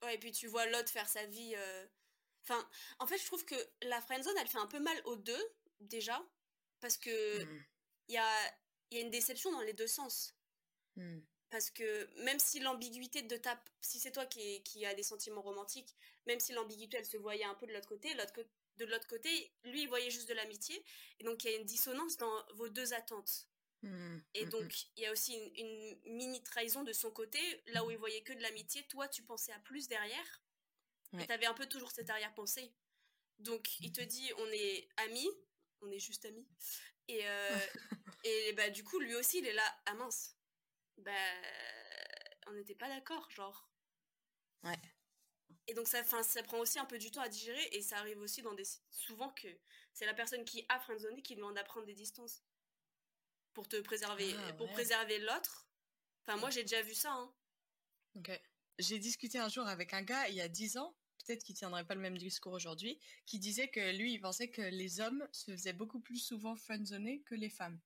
ouais, 0.02 0.14
et 0.14 0.18
puis 0.18 0.32
tu 0.32 0.46
vois 0.46 0.64
l'autre 0.66 0.88
faire 0.88 1.08
sa 1.08 1.26
vie. 1.26 1.54
Enfin, 2.42 2.66
en 3.00 3.06
fait, 3.06 3.18
je 3.18 3.26
trouve 3.26 3.44
que 3.44 3.54
la 3.82 4.00
friendzone, 4.00 4.36
elle 4.40 4.48
fait 4.48 4.56
un 4.56 4.66
peu 4.66 4.80
mal 4.80 4.98
aux 5.04 5.16
deux, 5.16 5.54
déjà, 5.80 6.26
parce 6.80 6.96
que 6.96 7.44
mmh. 7.44 7.64
il 8.08 8.14
y, 8.14 8.18
a, 8.18 8.56
y 8.92 8.96
a 8.96 9.00
une 9.00 9.10
déception 9.10 9.52
dans 9.52 9.60
les 9.60 9.74
deux 9.74 9.88
sens. 9.88 10.34
Mmh. 10.94 11.18
Parce 11.50 11.70
que 11.70 12.22
même 12.22 12.38
si 12.38 12.60
l'ambiguïté 12.60 13.20
de 13.22 13.36
ta... 13.36 13.62
Si 13.82 13.98
c'est 13.98 14.12
toi 14.12 14.24
qui, 14.24 14.62
qui 14.62 14.86
a 14.86 14.94
des 14.94 15.02
sentiments 15.02 15.42
romantiques, 15.42 15.94
même 16.26 16.40
si 16.40 16.52
l'ambiguïté, 16.52 16.96
elle 16.96 17.04
se 17.04 17.18
voyait 17.18 17.44
un 17.44 17.54
peu 17.54 17.66
de 17.66 17.72
l'autre 17.72 17.88
côté, 17.88 18.14
l'autre 18.14 18.32
côté 18.32 18.48
de 18.76 18.84
l'autre 18.84 19.06
côté, 19.06 19.52
lui, 19.64 19.82
il 19.82 19.88
voyait 19.88 20.10
juste 20.10 20.28
de 20.28 20.34
l'amitié. 20.34 20.84
Et 21.18 21.24
donc, 21.24 21.44
il 21.44 21.50
y 21.50 21.54
a 21.54 21.56
une 21.56 21.64
dissonance 21.64 22.16
dans 22.16 22.46
vos 22.54 22.68
deux 22.68 22.92
attentes. 22.92 23.48
Mmh, 23.82 24.18
et 24.34 24.46
mmh, 24.46 24.48
donc, 24.50 24.64
mmh. 24.64 24.88
il 24.96 25.02
y 25.02 25.06
a 25.06 25.12
aussi 25.12 25.34
une, 25.34 26.14
mini 26.14 26.42
trahison 26.42 26.82
de 26.82 26.92
son 26.92 27.10
côté, 27.10 27.40
là 27.66 27.84
où 27.84 27.90
il 27.90 27.98
voyait 27.98 28.22
que 28.22 28.32
de 28.32 28.40
l'amitié. 28.40 28.86
Toi, 28.88 29.08
tu 29.08 29.22
pensais 29.22 29.52
à 29.52 29.58
plus 29.60 29.88
derrière. 29.88 30.42
Et 31.18 31.26
tu 31.26 31.32
avais 31.32 31.46
un 31.46 31.54
peu 31.54 31.66
toujours 31.66 31.90
cette 31.92 32.10
arrière-pensée. 32.10 32.74
Donc, 33.38 33.80
il 33.80 33.92
te 33.92 34.02
dit, 34.02 34.30
on 34.38 34.46
est 34.48 34.88
amis, 34.98 35.28
on 35.80 35.90
est 35.90 35.98
juste 35.98 36.26
amis. 36.26 36.46
Et, 37.08 37.26
euh, 37.26 37.58
et 38.24 38.52
bah, 38.52 38.68
du 38.70 38.84
coup, 38.84 38.98
lui 38.98 39.14
aussi, 39.14 39.38
il 39.38 39.46
est 39.46 39.52
là, 39.52 39.80
ah 39.86 39.94
mince. 39.94 40.36
Bah, 40.98 41.12
on 42.48 42.52
n'était 42.52 42.74
pas 42.74 42.88
d'accord, 42.88 43.30
genre. 43.30 43.70
Ouais. 44.62 44.78
Et 45.68 45.74
donc 45.74 45.88
ça, 45.88 46.02
ça 46.04 46.42
prend 46.42 46.58
aussi 46.58 46.78
un 46.78 46.84
peu 46.84 46.98
du 46.98 47.10
temps 47.10 47.20
à 47.20 47.28
digérer 47.28 47.68
et 47.72 47.82
ça 47.82 47.98
arrive 47.98 48.20
aussi 48.20 48.42
dans 48.42 48.54
des 48.54 48.64
souvent 48.90 49.30
que 49.30 49.48
c'est 49.92 50.06
la 50.06 50.14
personne 50.14 50.44
qui 50.44 50.64
a 50.68 50.78
friendzoné 50.78 51.22
qui 51.22 51.34
demande 51.34 51.58
à 51.58 51.64
prendre 51.64 51.86
des 51.86 51.94
distances 51.94 52.42
pour 53.52 53.68
te 53.68 53.80
préserver, 53.80 54.34
ah, 54.38 54.52
pour 54.52 54.70
préserver 54.70 55.18
l'autre. 55.18 55.68
Enfin 56.22 56.38
moi 56.38 56.50
j'ai 56.50 56.62
déjà 56.62 56.82
vu 56.82 56.94
ça. 56.94 57.12
Hein. 57.12 57.34
Ok. 58.14 58.30
J'ai 58.78 58.98
discuté 58.98 59.38
un 59.38 59.48
jour 59.48 59.66
avec 59.66 59.92
un 59.92 60.02
gars 60.02 60.28
il 60.28 60.34
y 60.34 60.40
a 60.40 60.48
10 60.48 60.76
ans, 60.76 60.94
peut-être 61.24 61.42
qu'il 61.42 61.56
tiendrait 61.56 61.86
pas 61.86 61.94
le 61.94 62.00
même 62.00 62.18
discours 62.18 62.52
aujourd'hui, 62.52 63.00
qui 63.24 63.38
disait 63.38 63.68
que 63.68 63.96
lui 63.96 64.12
il 64.12 64.20
pensait 64.20 64.50
que 64.50 64.62
les 64.62 65.00
hommes 65.00 65.26
se 65.32 65.50
faisaient 65.50 65.72
beaucoup 65.72 66.00
plus 66.00 66.18
souvent 66.18 66.54
friendzoner 66.54 67.22
que 67.22 67.34
les 67.34 67.50
femmes. 67.50 67.80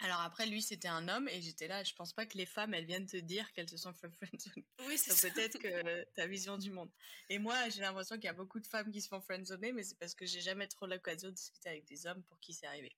Alors 0.00 0.20
après, 0.20 0.46
lui, 0.46 0.60
c'était 0.60 0.88
un 0.88 1.08
homme 1.08 1.28
et 1.28 1.40
j'étais 1.40 1.68
là. 1.68 1.82
Je 1.84 1.94
pense 1.94 2.12
pas 2.12 2.26
que 2.26 2.36
les 2.36 2.46
femmes, 2.46 2.74
elles 2.74 2.84
viennent 2.84 3.06
te 3.06 3.16
dire 3.16 3.50
qu'elles 3.52 3.68
se 3.68 3.76
sont 3.76 3.92
friendzone. 4.20 4.64
Oui, 4.86 4.98
c'est 4.98 5.30
Peut-être 5.30 5.58
que 5.58 6.04
ta 6.14 6.26
vision 6.26 6.58
du 6.58 6.70
monde. 6.70 6.90
Et 7.28 7.38
moi, 7.38 7.68
j'ai 7.68 7.80
l'impression 7.80 8.16
qu'il 8.16 8.24
y 8.24 8.28
a 8.28 8.34
beaucoup 8.34 8.60
de 8.60 8.66
femmes 8.66 8.90
qui 8.90 9.00
se 9.00 9.08
font 9.08 9.20
friendzoner, 9.20 9.72
mais 9.72 9.84
c'est 9.84 9.98
parce 9.98 10.14
que 10.14 10.26
j'ai 10.26 10.40
jamais 10.40 10.66
trop 10.66 10.86
l'occasion 10.86 11.28
de 11.28 11.34
discuter 11.34 11.68
avec 11.68 11.84
des 11.86 12.06
hommes 12.06 12.22
pour 12.24 12.38
qui 12.40 12.52
c'est 12.52 12.66
arrivé. 12.66 12.94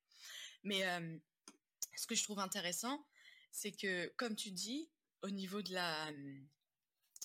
Mais 0.63 0.87
euh, 0.87 1.19
ce 1.97 2.07
que 2.07 2.15
je 2.15 2.25
trouve 2.25 2.39
intéressant, 2.39 3.07
c'est 3.53 3.73
que, 3.73 4.09
comme 4.17 4.35
tu 4.35 4.51
dis, 4.51 4.91
au 5.23 5.31
niveau 5.31 5.63
de 5.63 5.73
la 5.73 6.13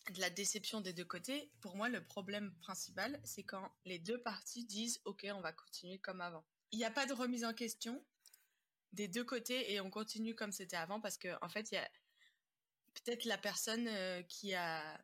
de 0.09 0.19
la 0.19 0.31
déception 0.31 0.81
des 0.81 0.93
deux 0.93 1.05
côtés, 1.05 1.51
pour 1.61 1.75
moi, 1.75 1.87
le 1.87 2.03
problème 2.03 2.51
principal, 2.61 3.21
c'est 3.23 3.43
quand 3.43 3.71
les 3.85 3.99
deux 3.99 4.19
parties 4.19 4.65
disent 4.65 4.99
OK, 5.05 5.27
on 5.31 5.41
va 5.41 5.53
continuer 5.53 5.99
comme 5.99 6.21
avant. 6.21 6.43
Il 6.71 6.79
n'y 6.79 6.85
a 6.85 6.91
pas 6.91 7.05
de 7.05 7.13
remise 7.13 7.45
en 7.45 7.53
question, 7.53 8.03
des 8.93 9.07
deux 9.07 9.23
côtés 9.23 9.71
et 9.73 9.79
on 9.79 9.89
continue 9.89 10.35
comme 10.35 10.51
c'était 10.51 10.77
avant 10.77 10.99
parce 10.99 11.17
que 11.17 11.29
en 11.41 11.49
fait 11.49 11.71
il 11.71 11.75
y 11.75 11.77
a 11.77 11.89
peut-être 12.93 13.25
la 13.25 13.37
personne 13.37 13.87
euh, 13.87 14.21
qui 14.23 14.53
a 14.53 15.01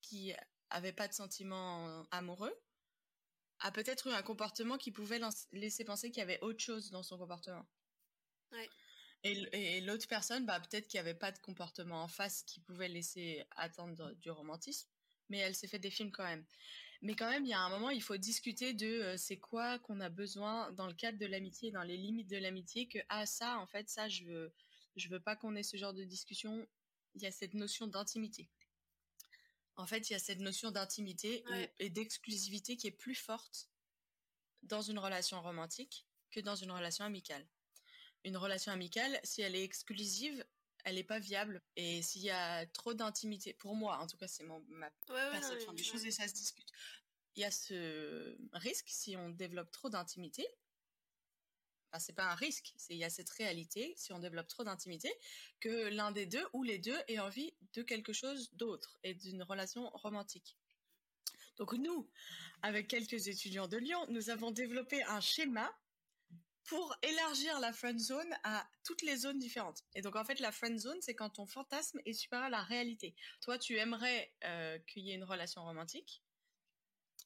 qui 0.00 0.32
avait 0.70 0.92
pas 0.92 1.08
de 1.08 1.12
sentiments 1.12 2.04
amoureux 2.10 2.54
a 3.60 3.70
peut-être 3.72 4.08
eu 4.08 4.12
un 4.12 4.22
comportement 4.22 4.78
qui 4.78 4.92
pouvait 4.92 5.20
laisser 5.52 5.84
penser 5.84 6.10
qu'il 6.10 6.18
y 6.18 6.22
avait 6.22 6.40
autre 6.42 6.60
chose 6.60 6.90
dans 6.90 7.02
son 7.02 7.18
comportement. 7.18 7.66
Et, 9.22 9.80
l'autre 9.80 10.06
personne, 10.06 10.46
bah, 10.46 10.60
peut-être 10.60 10.86
qu'il 10.86 10.98
n'y 10.98 11.08
avait 11.08 11.18
pas 11.18 11.32
de 11.32 11.38
comportement 11.38 12.02
en 12.02 12.08
face 12.08 12.42
qui 12.44 12.60
pouvait 12.60 12.88
laisser 12.88 13.44
attendre 13.56 14.12
du 14.16 14.30
romantisme, 14.30 14.88
mais 15.28 15.38
elle 15.38 15.54
s'est 15.54 15.68
fait 15.68 15.78
des 15.78 15.90
films 15.90 16.12
quand 16.12 16.24
même. 16.24 16.44
Mais 17.02 17.14
quand 17.14 17.30
même, 17.30 17.44
il 17.44 17.50
y 17.50 17.54
a 17.54 17.60
un 17.60 17.68
moment, 17.68 17.90
il 17.90 18.02
faut 18.02 18.16
discuter 18.16 18.72
de 18.72 18.86
euh, 18.86 19.16
c'est 19.16 19.38
quoi 19.38 19.78
qu'on 19.80 20.00
a 20.00 20.08
besoin 20.08 20.72
dans 20.72 20.86
le 20.86 20.94
cadre 20.94 21.18
de 21.18 21.26
l'amitié, 21.26 21.70
dans 21.70 21.82
les 21.82 21.96
limites 21.96 22.28
de 22.28 22.36
l'amitié, 22.36 22.88
que 22.88 22.98
ah 23.08 23.26
ça, 23.26 23.58
en 23.58 23.66
fait, 23.66 23.88
ça, 23.88 24.08
je 24.08 24.24
veux, 24.24 24.52
je 24.96 25.08
veux 25.08 25.20
pas 25.20 25.36
qu'on 25.36 25.54
ait 25.56 25.62
ce 25.62 25.76
genre 25.76 25.94
de 25.94 26.04
discussion. 26.04 26.66
Il 27.14 27.22
y 27.22 27.26
a 27.26 27.32
cette 27.32 27.54
notion 27.54 27.86
d'intimité. 27.86 28.48
En 29.76 29.86
fait, 29.86 30.08
il 30.08 30.14
y 30.14 30.16
a 30.16 30.18
cette 30.18 30.40
notion 30.40 30.70
d'intimité 30.70 31.44
et 31.78 31.90
d'exclusivité 31.90 32.76
qui 32.76 32.86
est 32.86 32.90
plus 32.90 33.14
forte 33.14 33.68
dans 34.62 34.82
une 34.82 34.98
relation 34.98 35.40
romantique 35.40 36.06
que 36.30 36.40
dans 36.40 36.56
une 36.56 36.70
relation 36.70 37.04
amicale. 37.04 37.46
Une 38.24 38.36
relation 38.36 38.72
amicale, 38.72 39.20
si 39.22 39.42
elle 39.42 39.54
est 39.54 39.62
exclusive, 39.62 40.44
elle 40.86 40.94
n'est 40.94 41.04
pas 41.04 41.18
viable. 41.18 41.60
Et 41.74 42.00
s'il 42.00 42.22
y 42.22 42.30
a 42.30 42.64
trop 42.66 42.94
d'intimité, 42.94 43.52
pour 43.52 43.74
moi, 43.74 43.98
en 43.98 44.06
tout 44.06 44.16
cas, 44.16 44.28
c'est 44.28 44.44
ma 44.44 44.88
perception 45.32 45.72
des 45.72 45.82
choses 45.82 46.06
et 46.06 46.12
ça 46.12 46.28
se 46.28 46.32
discute. 46.32 46.70
Il 47.34 47.42
y 47.42 47.44
a 47.44 47.50
ce 47.50 48.38
risque, 48.52 48.86
si 48.88 49.16
on 49.16 49.28
développe 49.28 49.70
trop 49.72 49.90
d'intimité, 49.90 50.46
enfin 51.90 51.98
c'est 51.98 52.12
pas 52.12 52.30
un 52.30 52.36
risque, 52.36 52.72
c'est 52.76 52.94
il 52.94 52.98
y 52.98 53.04
a 53.04 53.10
cette 53.10 53.28
réalité 53.30 53.94
si 53.96 54.12
on 54.12 54.20
développe 54.20 54.46
trop 54.46 54.62
d'intimité 54.62 55.12
que 55.58 55.88
l'un 55.88 56.12
des 56.12 56.24
deux 56.24 56.46
ou 56.52 56.62
les 56.62 56.78
deux 56.78 56.96
ait 57.08 57.18
envie 57.18 57.52
de 57.74 57.82
quelque 57.82 58.12
chose 58.12 58.52
d'autre 58.52 58.96
et 59.02 59.12
d'une 59.12 59.42
relation 59.42 59.90
romantique. 59.90 60.56
Donc 61.56 61.72
nous, 61.72 62.08
avec 62.62 62.86
quelques 62.86 63.26
étudiants 63.26 63.66
de 63.66 63.76
Lyon, 63.76 64.06
nous 64.08 64.30
avons 64.30 64.52
développé 64.52 65.02
un 65.02 65.20
schéma 65.20 65.76
pour 66.66 66.94
élargir 67.02 67.60
la 67.60 67.72
friend 67.72 67.98
zone 67.98 68.36
à 68.44 68.68
toutes 68.84 69.02
les 69.02 69.16
zones 69.16 69.38
différentes. 69.38 69.84
Et 69.94 70.02
donc 70.02 70.16
en 70.16 70.24
fait, 70.24 70.40
la 70.40 70.52
friend 70.52 70.78
zone, 70.78 70.98
c'est 71.00 71.14
quand 71.14 71.30
ton 71.30 71.46
fantasme 71.46 72.00
est 72.04 72.12
supérieur 72.12 72.46
à 72.46 72.50
la 72.50 72.62
réalité. 72.62 73.14
Toi, 73.40 73.58
tu 73.58 73.78
aimerais 73.78 74.32
euh, 74.44 74.78
qu'il 74.80 75.04
y 75.04 75.12
ait 75.12 75.14
une 75.14 75.24
relation 75.24 75.62
romantique, 75.62 76.22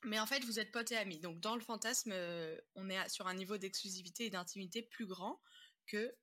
mais 0.05 0.19
en 0.19 0.27
fait, 0.27 0.45
vous 0.45 0.59
êtes 0.59 0.73
potes 0.73 0.93
et 0.93 0.97
amis. 0.97 1.21
Donc 1.21 1.41
dans 1.41 1.55
le 1.55 1.63
fantasme, 1.63 2.13
euh, 2.13 2.59
on 2.75 2.89
est 2.89 3.09
sur 3.09 3.27
un 3.27 3.35
niveau 3.35 3.59
d'exclusivité 3.59 4.27
et 4.27 4.31
d'intimité 4.31 4.83
plus 4.83 5.07
grand 5.07 5.41
que 5.87 6.15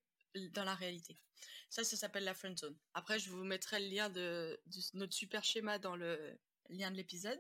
dans 0.51 0.63
la 0.63 0.75
réalité. 0.75 1.17
Ça, 1.69 1.83
ça 1.83 1.97
s'appelle 1.97 2.23
la 2.23 2.33
friend 2.33 2.57
zone. 2.57 2.77
Après, 2.93 3.19
je 3.19 3.29
vous 3.29 3.43
mettrai 3.43 3.79
le 3.79 3.87
lien 3.87 4.09
de, 4.09 4.59
notre 4.93 5.13
super 5.13 5.43
schéma 5.43 5.79
dans 5.79 5.95
le 5.95 6.39
lien 6.69 6.91
de 6.91 6.97
l'épisode. 6.97 7.39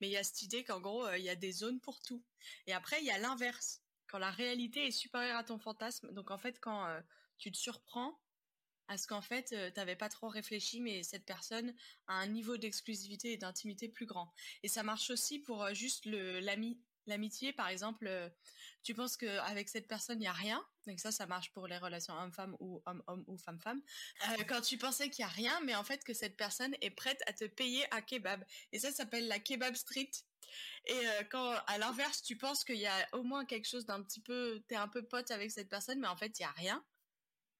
Mais 0.00 0.08
il 0.08 0.12
y 0.12 0.16
a 0.16 0.24
cette 0.24 0.42
idée 0.42 0.64
qu'en 0.64 0.80
gros, 0.80 1.06
euh, 1.06 1.18
il 1.18 1.24
y 1.24 1.30
a 1.30 1.36
des 1.36 1.52
zones 1.52 1.80
pour 1.80 2.00
tout. 2.00 2.22
Et 2.66 2.72
après, 2.72 3.00
il 3.00 3.06
y 3.06 3.10
a 3.10 3.18
l'inverse 3.18 3.83
la 4.18 4.30
réalité 4.30 4.86
est 4.86 4.90
supérieure 4.90 5.38
à 5.38 5.44
ton 5.44 5.58
fantasme. 5.58 6.12
Donc 6.12 6.30
en 6.30 6.38
fait, 6.38 6.58
quand 6.60 6.86
euh, 6.86 7.00
tu 7.38 7.50
te 7.50 7.56
surprends 7.56 8.20
à 8.88 8.98
ce 8.98 9.06
qu'en 9.06 9.22
fait, 9.22 9.44
tu 9.44 9.54
euh, 9.54 9.70
t'avais 9.70 9.96
pas 9.96 10.08
trop 10.08 10.28
réfléchi, 10.28 10.80
mais 10.80 11.02
cette 11.02 11.24
personne 11.24 11.74
a 12.06 12.14
un 12.14 12.26
niveau 12.26 12.56
d'exclusivité 12.56 13.32
et 13.32 13.36
d'intimité 13.36 13.88
plus 13.88 14.06
grand. 14.06 14.32
Et 14.62 14.68
ça 14.68 14.82
marche 14.82 15.10
aussi 15.10 15.38
pour 15.38 15.62
euh, 15.62 15.74
juste 15.74 16.06
l'amitié 17.06 17.52
par 17.52 17.68
exemple 17.68 18.32
tu 18.82 18.94
penses 18.94 19.18
qu'avec 19.18 19.68
cette 19.68 19.86
personne 19.86 20.22
il 20.22 20.24
y 20.24 20.28
a 20.28 20.32
rien? 20.32 20.64
Donc 20.86 21.00
ça 21.00 21.12
ça 21.12 21.26
marche 21.26 21.52
pour 21.52 21.66
les 21.66 21.76
relations 21.76 22.14
homme-femme 22.14 22.56
ou 22.60 22.82
homme-homme 22.86 23.24
ou 23.26 23.36
femme-femme 23.36 23.82
quand 24.48 24.62
tu 24.62 24.78
pensais 24.78 25.10
qu'il 25.10 25.22
y 25.22 25.26
a 25.26 25.30
rien 25.30 25.60
mais 25.66 25.74
en 25.74 25.84
fait 25.84 26.02
que 26.02 26.14
cette 26.14 26.38
personne 26.38 26.74
est 26.80 26.90
prête 26.90 27.22
à 27.26 27.34
te 27.34 27.44
payer 27.44 27.84
un 27.94 28.00
kebab 28.00 28.42
et 28.72 28.78
ça 28.78 28.90
s'appelle 28.90 29.28
la 29.28 29.38
kebab 29.38 29.74
street 29.74 30.10
et 30.86 31.08
euh, 31.08 31.22
quand, 31.30 31.50
à 31.66 31.78
l'inverse, 31.78 32.22
tu 32.22 32.36
penses 32.36 32.64
qu'il 32.64 32.76
y 32.76 32.86
a 32.86 33.08
au 33.12 33.22
moins 33.22 33.44
quelque 33.44 33.68
chose 33.68 33.86
d'un 33.86 34.02
petit 34.02 34.20
peu, 34.20 34.62
t'es 34.68 34.76
un 34.76 34.88
peu 34.88 35.06
pote 35.06 35.30
avec 35.30 35.50
cette 35.50 35.68
personne, 35.68 36.00
mais 36.00 36.08
en 36.08 36.16
fait, 36.16 36.38
il 36.38 36.42
y 36.42 36.46
a 36.46 36.52
rien 36.52 36.84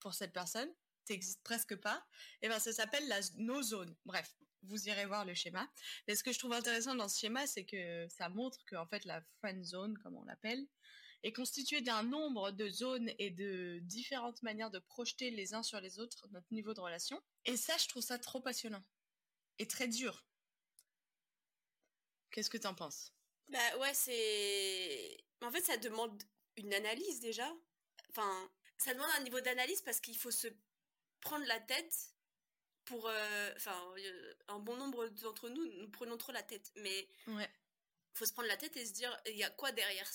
pour 0.01 0.15
cette 0.15 0.33
personne, 0.33 0.69
t'existes 1.07 1.43
presque 1.43 1.77
pas. 1.77 2.05
Et 2.43 2.49
ben, 2.49 2.59
ça 2.59 2.73
s'appelle 2.73 3.07
la 3.09 3.21
no 3.37 3.63
zone. 3.63 3.97
Bref, 4.05 4.35
vous 4.63 4.89
irez 4.89 5.07
voir 5.07 5.25
le 5.25 5.35
schéma. 5.35 5.69
Mais 6.07 6.17
ce 6.17 6.23
que 6.23 6.33
je 6.33 6.39
trouve 6.39 6.53
intéressant 6.53 6.95
dans 6.95 7.09
ce 7.09 7.19
schéma, 7.19 7.47
c'est 7.47 7.65
que 7.65 8.07
ça 8.09 8.29
montre 8.29 8.65
que 8.67 8.77
en 8.77 8.87
fait, 8.87 9.05
la 9.05 9.23
friend 9.39 9.65
zone, 9.65 9.97
comme 9.99 10.17
on 10.17 10.25
l'appelle, 10.25 10.67
est 11.23 11.33
constituée 11.33 11.81
d'un 11.81 12.03
nombre 12.03 12.51
de 12.51 12.69
zones 12.69 13.11
et 13.19 13.31
de 13.31 13.79
différentes 13.83 14.43
manières 14.43 14.71
de 14.71 14.79
projeter 14.79 15.31
les 15.31 15.55
uns 15.55 15.63
sur 15.63 15.81
les 15.81 15.99
autres 15.99 16.29
notre 16.33 16.53
niveau 16.53 16.75
de 16.75 16.81
relation. 16.81 17.23
Et 17.47 17.57
ça, 17.57 17.77
je 17.79 17.89
trouve 17.89 18.03
ça 18.03 18.19
trop 18.19 18.41
passionnant 18.41 18.85
et 19.59 19.67
très 19.67 19.89
dur 19.89 20.27
Qu'est-ce 22.35 22.51
que 22.51 22.59
tu 22.59 22.67
en 22.67 22.75
penses? 22.75 23.13
Bah 23.49 23.79
ouais, 23.79 23.95
c'est. 23.95 25.25
En 25.41 25.53
fait, 25.53 25.61
ça 25.61 25.77
demande 25.77 26.21
une 26.57 26.75
analyse 26.75 27.21
déjà. 27.21 27.49
Enfin, 28.11 28.51
ça 28.77 28.93
demande 28.93 29.11
un 29.17 29.23
niveau 29.23 29.41
d'analyse 29.41 29.83
parce 29.83 30.01
qu'il 30.01 30.19
faut 30.19 30.33
se 30.33 30.49
prendre 31.21 31.47
la 31.47 31.61
tête 31.61 31.95
pour. 32.87 33.07
Euh, 33.07 33.53
enfin, 33.55 33.81
euh, 33.99 34.35
un 34.49 34.59
bon 34.59 34.77
nombre 34.77 35.07
d'entre 35.11 35.49
nous, 35.49 35.65
nous 35.79 35.89
prenons 35.89 36.17
trop 36.17 36.33
la 36.33 36.43
tête. 36.43 36.73
Mais. 36.75 37.09
Ouais. 37.29 37.49
faut 38.15 38.27
se 38.27 38.33
prendre 38.33 38.49
la 38.49 38.57
tête 38.57 38.77
et 38.77 38.85
se 38.85 38.93
dire, 38.93 39.17
il 39.27 39.37
y 39.37 39.45
a 39.45 39.51
quoi 39.51 39.71
derrière 39.71 40.11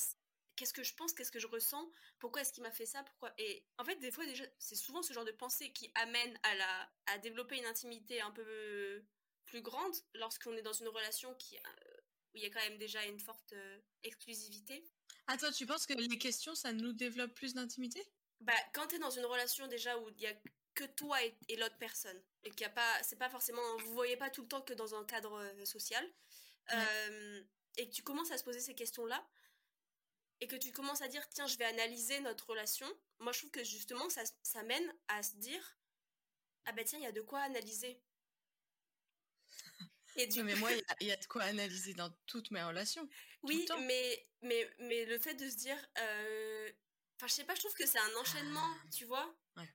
Qu'est-ce 0.57 0.73
que 0.73 0.83
je 0.83 0.93
pense? 0.95 1.13
Qu'est-ce 1.13 1.31
que 1.31 1.39
je 1.39 1.47
ressens? 1.47 1.89
Pourquoi 2.19 2.41
est-ce 2.41 2.51
qu'il 2.51 2.63
m'a 2.63 2.71
fait 2.71 2.85
ça? 2.85 3.01
Pourquoi? 3.03 3.33
Et 3.37 3.65
en 3.77 3.85
fait, 3.85 3.95
des 3.95 4.11
fois, 4.11 4.25
déjà, 4.25 4.43
c'est 4.57 4.75
souvent 4.75 5.01
ce 5.03 5.13
genre 5.13 5.23
de 5.23 5.31
pensée 5.31 5.71
qui 5.71 5.89
amène 5.95 6.37
à 6.43 6.53
la 6.55 6.91
à 7.05 7.17
développer 7.19 7.57
une 7.57 7.65
intimité 7.65 8.19
un 8.19 8.31
peu 8.31 9.05
plus 9.49 9.61
grande 9.61 9.93
lorsqu'on 10.15 10.55
est 10.57 10.61
dans 10.61 10.73
une 10.73 10.89
relation 10.89 11.33
qui 11.35 11.57
euh, 11.57 11.88
il 12.39 12.43
y 12.43 12.45
a 12.45 12.49
quand 12.49 12.67
même 12.67 12.77
déjà 12.77 13.03
une 13.05 13.19
forte 13.19 13.53
euh, 13.53 13.79
exclusivité. 14.03 14.83
Attends, 15.27 15.51
tu 15.51 15.65
penses 15.65 15.85
que 15.85 15.93
les 15.93 16.17
questions, 16.17 16.55
ça 16.55 16.73
nous 16.73 16.93
développe 16.93 17.33
plus 17.33 17.53
d'intimité? 17.53 18.01
Bah, 18.39 18.53
quand 18.73 18.87
tu 18.87 18.95
es 18.95 18.99
dans 18.99 19.09
une 19.09 19.25
relation 19.25 19.67
déjà 19.67 19.97
où 19.99 20.09
il 20.09 20.21
y 20.21 20.27
a 20.27 20.33
que 20.73 20.85
toi 20.85 21.21
et, 21.23 21.55
l'autre 21.57 21.77
personne, 21.77 22.21
et 22.43 22.51
qu'il 22.51 22.61
y 22.61 22.65
a 22.65 22.69
pas, 22.69 23.03
c'est 23.03 23.17
pas 23.17 23.29
forcément, 23.29 23.61
vous 23.79 23.93
voyez 23.93 24.15
pas 24.15 24.29
tout 24.29 24.43
le 24.43 24.47
temps 24.47 24.61
que 24.61 24.73
dans 24.73 24.95
un 24.95 25.03
cadre 25.03 25.33
euh, 25.33 25.65
social, 25.65 26.05
euh, 26.73 27.43
et 27.77 27.89
que 27.89 27.93
tu 27.93 28.03
commences 28.03 28.31
à 28.31 28.37
se 28.37 28.43
poser 28.43 28.61
ces 28.61 28.75
questions-là, 28.75 29.27
et 30.39 30.47
que 30.47 30.55
tu 30.55 30.71
commences 30.71 31.01
à 31.01 31.09
dire, 31.09 31.27
tiens, 31.29 31.47
je 31.47 31.57
vais 31.57 31.65
analyser 31.65 32.21
notre 32.21 32.49
relation, 32.49 32.87
moi 33.19 33.33
je 33.33 33.39
trouve 33.39 33.51
que 33.51 33.63
justement, 33.63 34.09
ça, 34.09 34.23
ça 34.41 34.63
mène 34.63 34.95
à 35.09 35.21
se 35.21 35.35
dire, 35.35 35.77
ah 36.65 36.71
ben 36.71 36.85
tiens, 36.85 36.99
il 36.99 37.03
y 37.03 37.07
a 37.07 37.11
de 37.11 37.21
quoi 37.21 37.41
analyser. 37.41 38.01
Mais 40.43 40.55
moi, 40.55 40.69
il 40.99 41.07
y, 41.07 41.11
a 41.11 41.17
de 41.17 41.25
quoi 41.25 41.43
analyser 41.43 41.93
dans 41.93 42.09
toutes 42.25 42.51
mes 42.51 42.63
relations. 42.63 43.07
Oui, 43.43 43.65
mais, 43.81 44.27
mais, 44.41 44.69
mais 44.79 45.05
le 45.05 45.17
fait 45.17 45.33
de 45.33 45.49
se 45.49 45.55
dire. 45.55 45.77
Euh... 45.97 46.71
Enfin, 47.17 47.27
je 47.27 47.33
sais 47.33 47.43
pas, 47.43 47.55
je 47.55 47.59
trouve 47.59 47.73
que 47.73 47.85
c'est 47.85 47.99
un 47.99 48.15
enchaînement, 48.15 48.63
ah. 48.63 48.87
tu 48.95 49.05
vois 49.05 49.35
Ouais. 49.57 49.69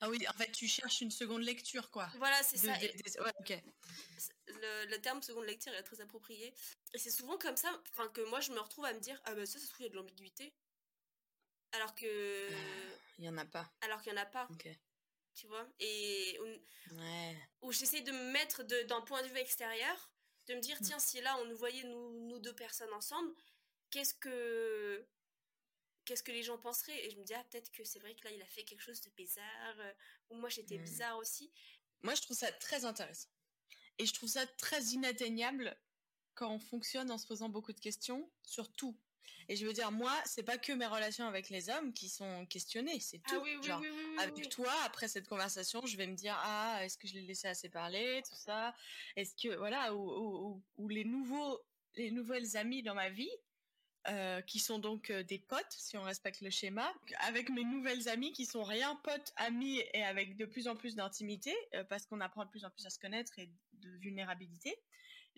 Ah 0.00 0.08
oui, 0.08 0.26
en 0.28 0.32
fait, 0.32 0.50
tu 0.52 0.66
cherches 0.66 1.02
une 1.02 1.10
seconde 1.10 1.42
lecture, 1.42 1.90
quoi. 1.90 2.10
Voilà, 2.16 2.42
c'est 2.42 2.56
ça. 2.56 2.72
Ouais. 2.72 3.62
Le, 4.46 4.86
le, 4.86 5.00
terme 5.00 5.22
seconde 5.22 5.44
lecture 5.44 5.72
est 5.74 5.82
très 5.82 6.00
approprié. 6.00 6.54
Et 6.94 6.98
c'est 6.98 7.10
souvent 7.10 7.36
comme 7.36 7.56
ça 7.56 7.70
que 8.14 8.22
moi, 8.28 8.40
je 8.40 8.52
me 8.52 8.58
retrouve 8.58 8.86
à 8.86 8.92
me 8.92 9.00
dire 9.00 9.20
Ah, 9.24 9.34
bah 9.34 9.44
ça, 9.46 9.58
ça 9.58 9.66
se 9.66 9.70
trouve, 9.70 9.80
il 9.80 9.84
y 9.84 9.86
a 9.86 9.90
de 9.90 9.96
l'ambiguïté. 9.96 10.54
Alors 11.72 11.94
que. 11.94 12.48
Il 13.18 13.24
y 13.24 13.28
en 13.28 13.36
a 13.36 13.44
pas. 13.44 13.70
Alors 13.82 14.00
qu'il 14.00 14.12
y 14.12 14.14
en 14.14 14.20
a 14.20 14.26
pas. 14.26 14.48
Ok 14.50 14.68
tu 15.38 15.46
vois, 15.46 15.68
et 15.78 16.38
où, 17.62 17.70
j'essaie 17.70 18.00
de 18.00 18.10
me 18.10 18.32
mettre 18.32 18.64
d'un 18.64 19.00
point 19.02 19.22
de 19.22 19.28
vue 19.28 19.38
extérieur, 19.38 20.10
de 20.48 20.54
me 20.54 20.60
dire, 20.60 20.76
mm. 20.80 20.84
tiens, 20.84 20.98
si 20.98 21.20
là 21.20 21.38
on 21.40 21.44
nous 21.44 21.56
voyait 21.56 21.84
nous, 21.84 22.26
nous 22.26 22.40
deux 22.40 22.54
personnes 22.54 22.92
ensemble, 22.92 23.32
qu'est-ce 23.90 24.14
que 24.14 25.06
qu'est-ce 26.04 26.24
que 26.24 26.32
les 26.32 26.42
gens 26.42 26.58
penseraient? 26.58 27.06
Et 27.06 27.10
je 27.10 27.18
me 27.18 27.24
dis, 27.24 27.34
ah, 27.34 27.44
peut-être 27.50 27.70
que 27.70 27.84
c'est 27.84 27.98
vrai 27.98 28.14
que 28.16 28.24
là, 28.24 28.32
il 28.32 28.40
a 28.40 28.46
fait 28.46 28.64
quelque 28.64 28.80
chose 28.80 29.00
de 29.02 29.10
bizarre, 29.10 29.78
euh, 29.78 29.92
ou 30.30 30.36
moi, 30.36 30.48
j'étais 30.48 30.78
mm. 30.78 30.82
bizarre 30.82 31.18
aussi. 31.18 31.52
Moi, 32.02 32.14
je 32.14 32.22
trouve 32.22 32.36
ça 32.36 32.50
très 32.50 32.84
intéressant. 32.84 33.28
Et 33.98 34.06
je 34.06 34.14
trouve 34.14 34.28
ça 34.28 34.46
très 34.46 34.82
inatteignable 34.86 35.78
quand 36.34 36.50
on 36.50 36.58
fonctionne 36.58 37.10
en 37.10 37.18
se 37.18 37.26
posant 37.26 37.48
beaucoup 37.48 37.72
de 37.72 37.80
questions 37.80 38.28
sur 38.42 38.72
tout. 38.72 38.98
Et 39.48 39.56
je 39.56 39.66
veux 39.66 39.72
dire, 39.72 39.90
moi, 39.90 40.12
c'est 40.26 40.42
pas 40.42 40.58
que 40.58 40.72
mes 40.72 40.86
relations 40.86 41.26
avec 41.26 41.48
les 41.48 41.70
hommes 41.70 41.92
qui 41.92 42.08
sont 42.08 42.46
questionnées, 42.46 43.00
c'est 43.00 43.20
ah 43.24 43.30
tout. 43.30 43.62
Genre, 43.62 43.82
avec 44.18 44.48
toi, 44.50 44.72
après 44.84 45.08
cette 45.08 45.26
conversation, 45.26 45.84
je 45.86 45.96
vais 45.96 46.06
me 46.06 46.14
dire, 46.14 46.38
ah, 46.42 46.80
est-ce 46.82 46.98
que 46.98 47.08
je 47.08 47.14
l'ai 47.14 47.22
laissé 47.22 47.48
assez 47.48 47.68
parler, 47.68 48.22
tout 48.28 48.36
ça? 48.36 48.74
Est-ce 49.16 49.34
que, 49.34 49.54
voilà, 49.56 49.94
ou, 49.94 50.62
ou, 50.76 50.88
les 50.88 51.04
nouveaux, 51.04 51.60
les 51.96 52.10
nouvelles 52.10 52.56
amies 52.56 52.82
dans 52.82 52.94
ma 52.94 53.08
vie, 53.08 53.30
euh, 54.08 54.40
qui 54.42 54.58
sont 54.58 54.78
donc 54.78 55.10
euh, 55.10 55.22
des 55.22 55.38
potes, 55.38 55.66
si 55.70 55.98
on 55.98 56.02
respecte 56.02 56.40
le 56.40 56.48
schéma, 56.48 56.90
avec 57.26 57.50
mes 57.50 57.64
nouvelles 57.64 58.08
amies 58.08 58.32
qui 58.32 58.46
sont 58.46 58.62
rien 58.62 58.96
potes, 59.02 59.32
amies 59.36 59.82
et 59.92 60.02
avec 60.02 60.36
de 60.36 60.46
plus 60.46 60.66
en 60.66 60.76
plus 60.76 60.94
d'intimité, 60.94 61.54
euh, 61.74 61.84
parce 61.84 62.06
qu'on 62.06 62.20
apprend 62.20 62.44
de 62.44 62.50
plus 62.50 62.64
en 62.64 62.70
plus 62.70 62.86
à 62.86 62.90
se 62.90 62.98
connaître 62.98 63.38
et 63.38 63.50
de 63.74 63.90
vulnérabilité. 63.98 64.78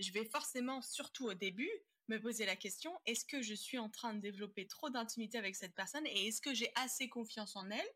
Je 0.01 0.13
vais 0.13 0.25
forcément, 0.25 0.83
surtout 0.83 1.27
au 1.27 1.35
début, 1.35 1.71
me 2.09 2.21
poser 2.21 2.45
la 2.45 2.57
question, 2.57 2.99
est-ce 3.07 3.25
que 3.25 3.41
je 3.41 3.55
suis 3.55 3.79
en 3.79 3.89
train 3.89 4.15
de 4.15 4.21
développer 4.21 4.67
trop 4.67 4.91
d'intimité 4.91 5.39
avec 5.39 5.55
cette 5.55 5.75
personne 5.75 6.07
et 6.07 6.27
est-ce 6.27 6.41
que 6.41 6.53
j'ai 6.53 6.73
assez 6.75 7.09
confiance 7.09 7.55
en 7.55 7.71
elle 7.71 7.89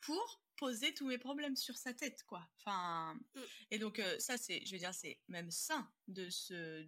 pour 0.00 0.40
poser 0.56 0.94
tous 0.94 1.06
mes 1.06 1.18
problèmes 1.18 1.56
sur 1.56 1.76
sa 1.76 1.92
tête, 1.92 2.22
quoi? 2.24 2.48
Enfin, 2.58 3.14
mm. 3.34 3.40
et 3.72 3.78
donc 3.78 3.98
euh, 3.98 4.18
ça, 4.18 4.38
c'est, 4.38 4.64
je 4.64 4.72
veux 4.72 4.78
dire, 4.78 4.94
c'est 4.94 5.20
même 5.28 5.50
sain 5.50 5.90
de 6.08 6.30
se, 6.30 6.86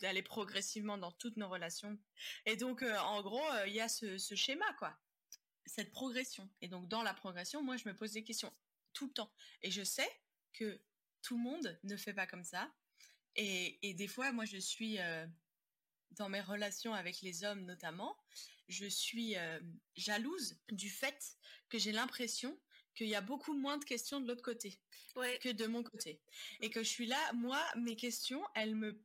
d'aller 0.00 0.22
progressivement 0.22 0.98
dans 0.98 1.12
toutes 1.12 1.36
nos 1.36 1.48
relations. 1.48 1.98
Et 2.46 2.56
donc, 2.56 2.82
euh, 2.82 2.98
en 2.98 3.22
gros, 3.22 3.44
euh, 3.52 3.66
il 3.66 3.74
y 3.74 3.80
a 3.80 3.88
ce, 3.88 4.16
schéma, 4.18 4.72
quoi, 4.74 4.96
cette 5.66 5.90
progression. 5.90 6.48
Et 6.60 6.68
donc, 6.68 6.86
dans 6.88 7.02
la 7.02 7.14
progression, 7.14 7.62
moi, 7.62 7.76
je 7.76 7.88
me 7.88 7.96
pose 7.96 8.12
des 8.12 8.24
questions 8.24 8.52
tout 8.92 9.06
le 9.06 9.12
temps. 9.12 9.32
Et 9.62 9.70
je 9.70 9.82
sais 9.82 10.08
que 10.52 10.80
tout 11.22 11.36
le 11.36 11.42
monde 11.42 11.78
ne 11.82 11.96
fait 11.96 12.14
pas 12.14 12.26
comme 12.26 12.44
ça. 12.44 12.72
Et, 13.36 13.78
et 13.88 13.94
des 13.94 14.08
fois, 14.08 14.32
moi, 14.32 14.44
je 14.44 14.58
suis 14.58 14.98
dans 16.12 16.28
mes 16.28 16.40
relations 16.40 16.94
avec 16.94 17.20
les 17.22 17.44
hommes 17.44 17.64
notamment, 17.64 18.16
je 18.68 18.86
suis 18.86 19.36
euh, 19.36 19.60
jalouse 19.96 20.58
du 20.70 20.90
fait 20.90 21.36
que 21.68 21.78
j'ai 21.78 21.92
l'impression 21.92 22.58
qu'il 22.94 23.08
y 23.08 23.14
a 23.14 23.20
beaucoup 23.20 23.54
moins 23.54 23.78
de 23.78 23.84
questions 23.84 24.20
de 24.20 24.26
l'autre 24.26 24.42
côté 24.42 24.80
que 25.40 25.52
de 25.52 25.66
mon 25.66 25.82
côté. 25.82 26.20
Et 26.60 26.70
que 26.70 26.82
je 26.82 26.88
suis 26.88 27.06
là, 27.06 27.32
moi, 27.34 27.60
mes 27.76 27.96
questions, 27.96 28.42
elles 28.54 28.74
me 28.74 29.02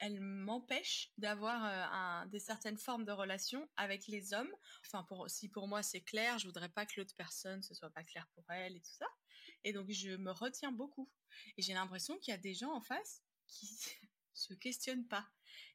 elles 0.00 0.20
m'empêchent 0.20 1.12
d'avoir 1.18 1.64
euh, 1.64 2.26
des 2.26 2.40
certaines 2.40 2.76
formes 2.76 3.04
de 3.04 3.12
relations 3.12 3.68
avec 3.76 4.08
les 4.08 4.34
hommes. 4.34 4.52
Enfin, 4.84 5.04
pour, 5.04 5.30
si 5.30 5.48
pour 5.48 5.68
moi 5.68 5.82
c'est 5.82 6.00
clair, 6.00 6.38
je 6.38 6.46
voudrais 6.46 6.68
pas 6.68 6.84
que 6.84 6.94
l'autre 6.96 7.14
personne 7.16 7.62
ce 7.62 7.74
soit 7.74 7.90
pas 7.90 8.02
clair 8.02 8.26
pour 8.34 8.44
elle 8.50 8.76
et 8.76 8.80
tout 8.80 8.92
ça. 8.92 9.06
Et 9.62 9.72
donc 9.72 9.90
je 9.90 10.10
me 10.16 10.32
retiens 10.32 10.72
beaucoup. 10.72 11.08
Et 11.56 11.62
j'ai 11.62 11.74
l'impression 11.74 12.18
qu'il 12.18 12.32
y 12.32 12.34
a 12.34 12.38
des 12.38 12.54
gens 12.54 12.72
en 12.72 12.80
face 12.80 13.22
qui 13.54 13.66
se 14.34 14.54
questionnent 14.54 15.06
pas. 15.06 15.26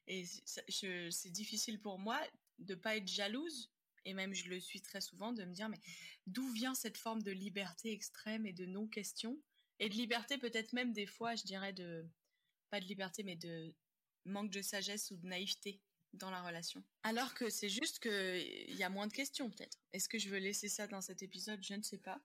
Et 0.06 0.24
c'est 0.46 1.30
difficile 1.30 1.80
pour 1.80 1.98
moi 1.98 2.20
de 2.58 2.74
pas 2.74 2.96
être 2.96 3.08
jalouse 3.08 3.70
et 4.04 4.14
même 4.14 4.34
je 4.34 4.48
le 4.48 4.60
suis 4.60 4.80
très 4.80 5.00
souvent, 5.00 5.32
de 5.32 5.44
me 5.44 5.52
dire 5.52 5.68
mais 5.68 5.80
d'où 6.26 6.48
vient 6.52 6.74
cette 6.74 6.96
forme 6.96 7.22
de 7.22 7.30
liberté 7.30 7.92
extrême 7.92 8.46
et 8.46 8.52
de 8.52 8.66
non-question? 8.66 9.40
Et 9.78 9.88
de 9.88 9.94
liberté 9.94 10.38
peut-être 10.38 10.72
même 10.72 10.92
des 10.92 11.06
fois, 11.06 11.34
je 11.36 11.44
dirais 11.44 11.72
de 11.72 12.06
pas 12.70 12.80
de 12.80 12.86
liberté 12.86 13.22
mais 13.22 13.36
de 13.36 13.74
manque 14.24 14.50
de 14.50 14.62
sagesse 14.62 15.10
ou 15.10 15.16
de 15.16 15.26
naïveté 15.26 15.80
dans 16.12 16.30
la 16.30 16.42
relation. 16.42 16.82
Alors 17.02 17.34
que 17.34 17.50
c'est 17.50 17.68
juste 17.68 17.98
que 18.00 18.38
il 18.68 18.76
y 18.76 18.82
a 18.82 18.90
moins 18.90 19.06
de 19.06 19.12
questions 19.12 19.50
peut-être. 19.50 19.78
Est-ce 19.92 20.08
que 20.08 20.18
je 20.18 20.28
veux 20.28 20.38
laisser 20.38 20.68
ça 20.68 20.86
dans 20.86 21.00
cet 21.00 21.22
épisode? 21.22 21.62
Je 21.62 21.74
ne 21.74 21.82
sais 21.82 21.98
pas. 21.98 22.20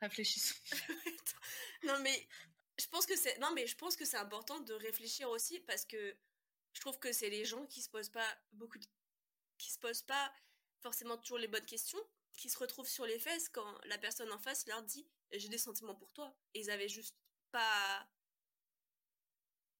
Réfléchissons. 0.00 0.56
non 1.84 1.98
mais 2.02 2.26
je 2.80 2.88
pense 2.88 3.06
que 3.06 3.16
c'est 3.16 3.38
non 3.38 3.52
mais 3.54 3.66
je 3.66 3.76
pense 3.76 3.96
que 3.96 4.04
c'est 4.04 4.16
important 4.16 4.58
de 4.60 4.74
réfléchir 4.74 5.28
aussi 5.30 5.60
parce 5.60 5.84
que 5.84 6.16
je 6.72 6.80
trouve 6.80 6.98
que 6.98 7.12
c'est 7.12 7.30
les 7.30 7.44
gens 7.44 7.66
qui 7.66 7.82
se 7.82 7.90
posent 7.90 8.08
pas 8.08 8.38
beaucoup 8.52 8.78
de... 8.78 8.86
qui 9.58 9.70
se 9.70 9.78
posent 9.78 10.02
pas 10.02 10.32
forcément 10.80 11.18
toujours 11.18 11.38
les 11.38 11.48
bonnes 11.48 11.66
questions 11.66 12.00
qui 12.36 12.48
se 12.48 12.58
retrouvent 12.58 12.88
sur 12.88 13.04
les 13.04 13.18
fesses 13.18 13.48
quand 13.50 13.78
la 13.84 13.98
personne 13.98 14.32
en 14.32 14.38
face 14.38 14.66
leur 14.66 14.82
dit 14.82 15.06
j'ai 15.32 15.48
des 15.48 15.58
sentiments 15.58 15.94
pour 15.94 16.12
toi 16.12 16.34
et 16.54 16.60
ils 16.60 16.70
avaient 16.70 16.88
juste 16.88 17.16
pas 17.50 18.08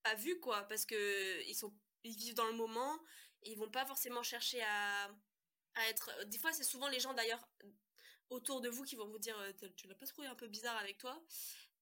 pas 0.02 0.14
vu 0.14 0.38
quoi 0.40 0.64
parce 0.64 0.84
que 0.84 1.42
ils 1.48 1.54
sont 1.54 1.74
ils 2.04 2.16
vivent 2.16 2.34
dans 2.34 2.46
le 2.46 2.54
moment 2.54 2.98
et 3.42 3.52
ils 3.52 3.58
vont 3.58 3.70
pas 3.70 3.86
forcément 3.86 4.22
chercher 4.22 4.62
à 4.62 5.10
à 5.74 5.88
être 5.88 6.10
des 6.26 6.38
fois 6.38 6.52
c'est 6.52 6.64
souvent 6.64 6.88
les 6.88 7.00
gens 7.00 7.14
d'ailleurs 7.14 7.48
autour 8.28 8.60
de 8.60 8.68
vous 8.68 8.84
qui 8.84 8.96
vont 8.96 9.08
vous 9.08 9.18
dire 9.18 9.38
euh, 9.38 9.52
tu 9.76 9.86
l'as 9.86 9.94
pas 9.94 10.06
trouvé 10.06 10.26
un 10.28 10.34
peu 10.34 10.48
bizarre 10.48 10.76
avec 10.76 10.98
toi 10.98 11.22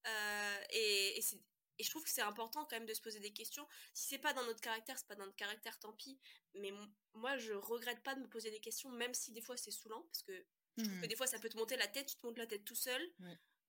euh, 0.07 0.63
et, 0.71 1.19
et, 1.19 1.83
je 1.83 1.89
trouve 1.89 2.03
que 2.03 2.09
c'est 2.09 2.21
important 2.21 2.65
quand 2.65 2.75
même 2.75 2.85
de 2.85 2.93
se 2.93 3.01
poser 3.01 3.19
des 3.19 3.31
questions. 3.31 3.65
Si 3.93 4.07
c'est 4.07 4.17
pas 4.17 4.33
dans 4.33 4.45
notre 4.45 4.61
caractère, 4.61 4.97
c'est 4.97 5.07
pas 5.07 5.15
dans 5.15 5.25
notre 5.25 5.37
caractère, 5.37 5.77
tant 5.79 5.93
pis. 5.93 6.19
Mais 6.55 6.71
moi, 7.13 7.37
je 7.37 7.53
regrette 7.53 8.01
pas 8.03 8.15
de 8.15 8.21
me 8.21 8.27
poser 8.27 8.51
des 8.51 8.59
questions, 8.59 8.89
même 8.89 9.13
si 9.13 9.31
des 9.31 9.41
fois 9.41 9.55
c'est 9.57 9.71
saoulant, 9.71 10.01
parce 10.03 10.23
que 10.23 10.45
je 10.77 10.83
trouve 10.83 10.99
que 10.99 11.05
mmh. 11.05 11.09
des 11.09 11.15
fois 11.15 11.27
ça 11.27 11.39
peut 11.39 11.49
te 11.49 11.57
monter 11.57 11.77
la 11.77 11.87
tête, 11.87 12.07
tu 12.07 12.15
te 12.15 12.25
montes 12.25 12.37
la 12.37 12.47
tête 12.47 12.65
tout 12.65 12.75
seul. 12.75 13.01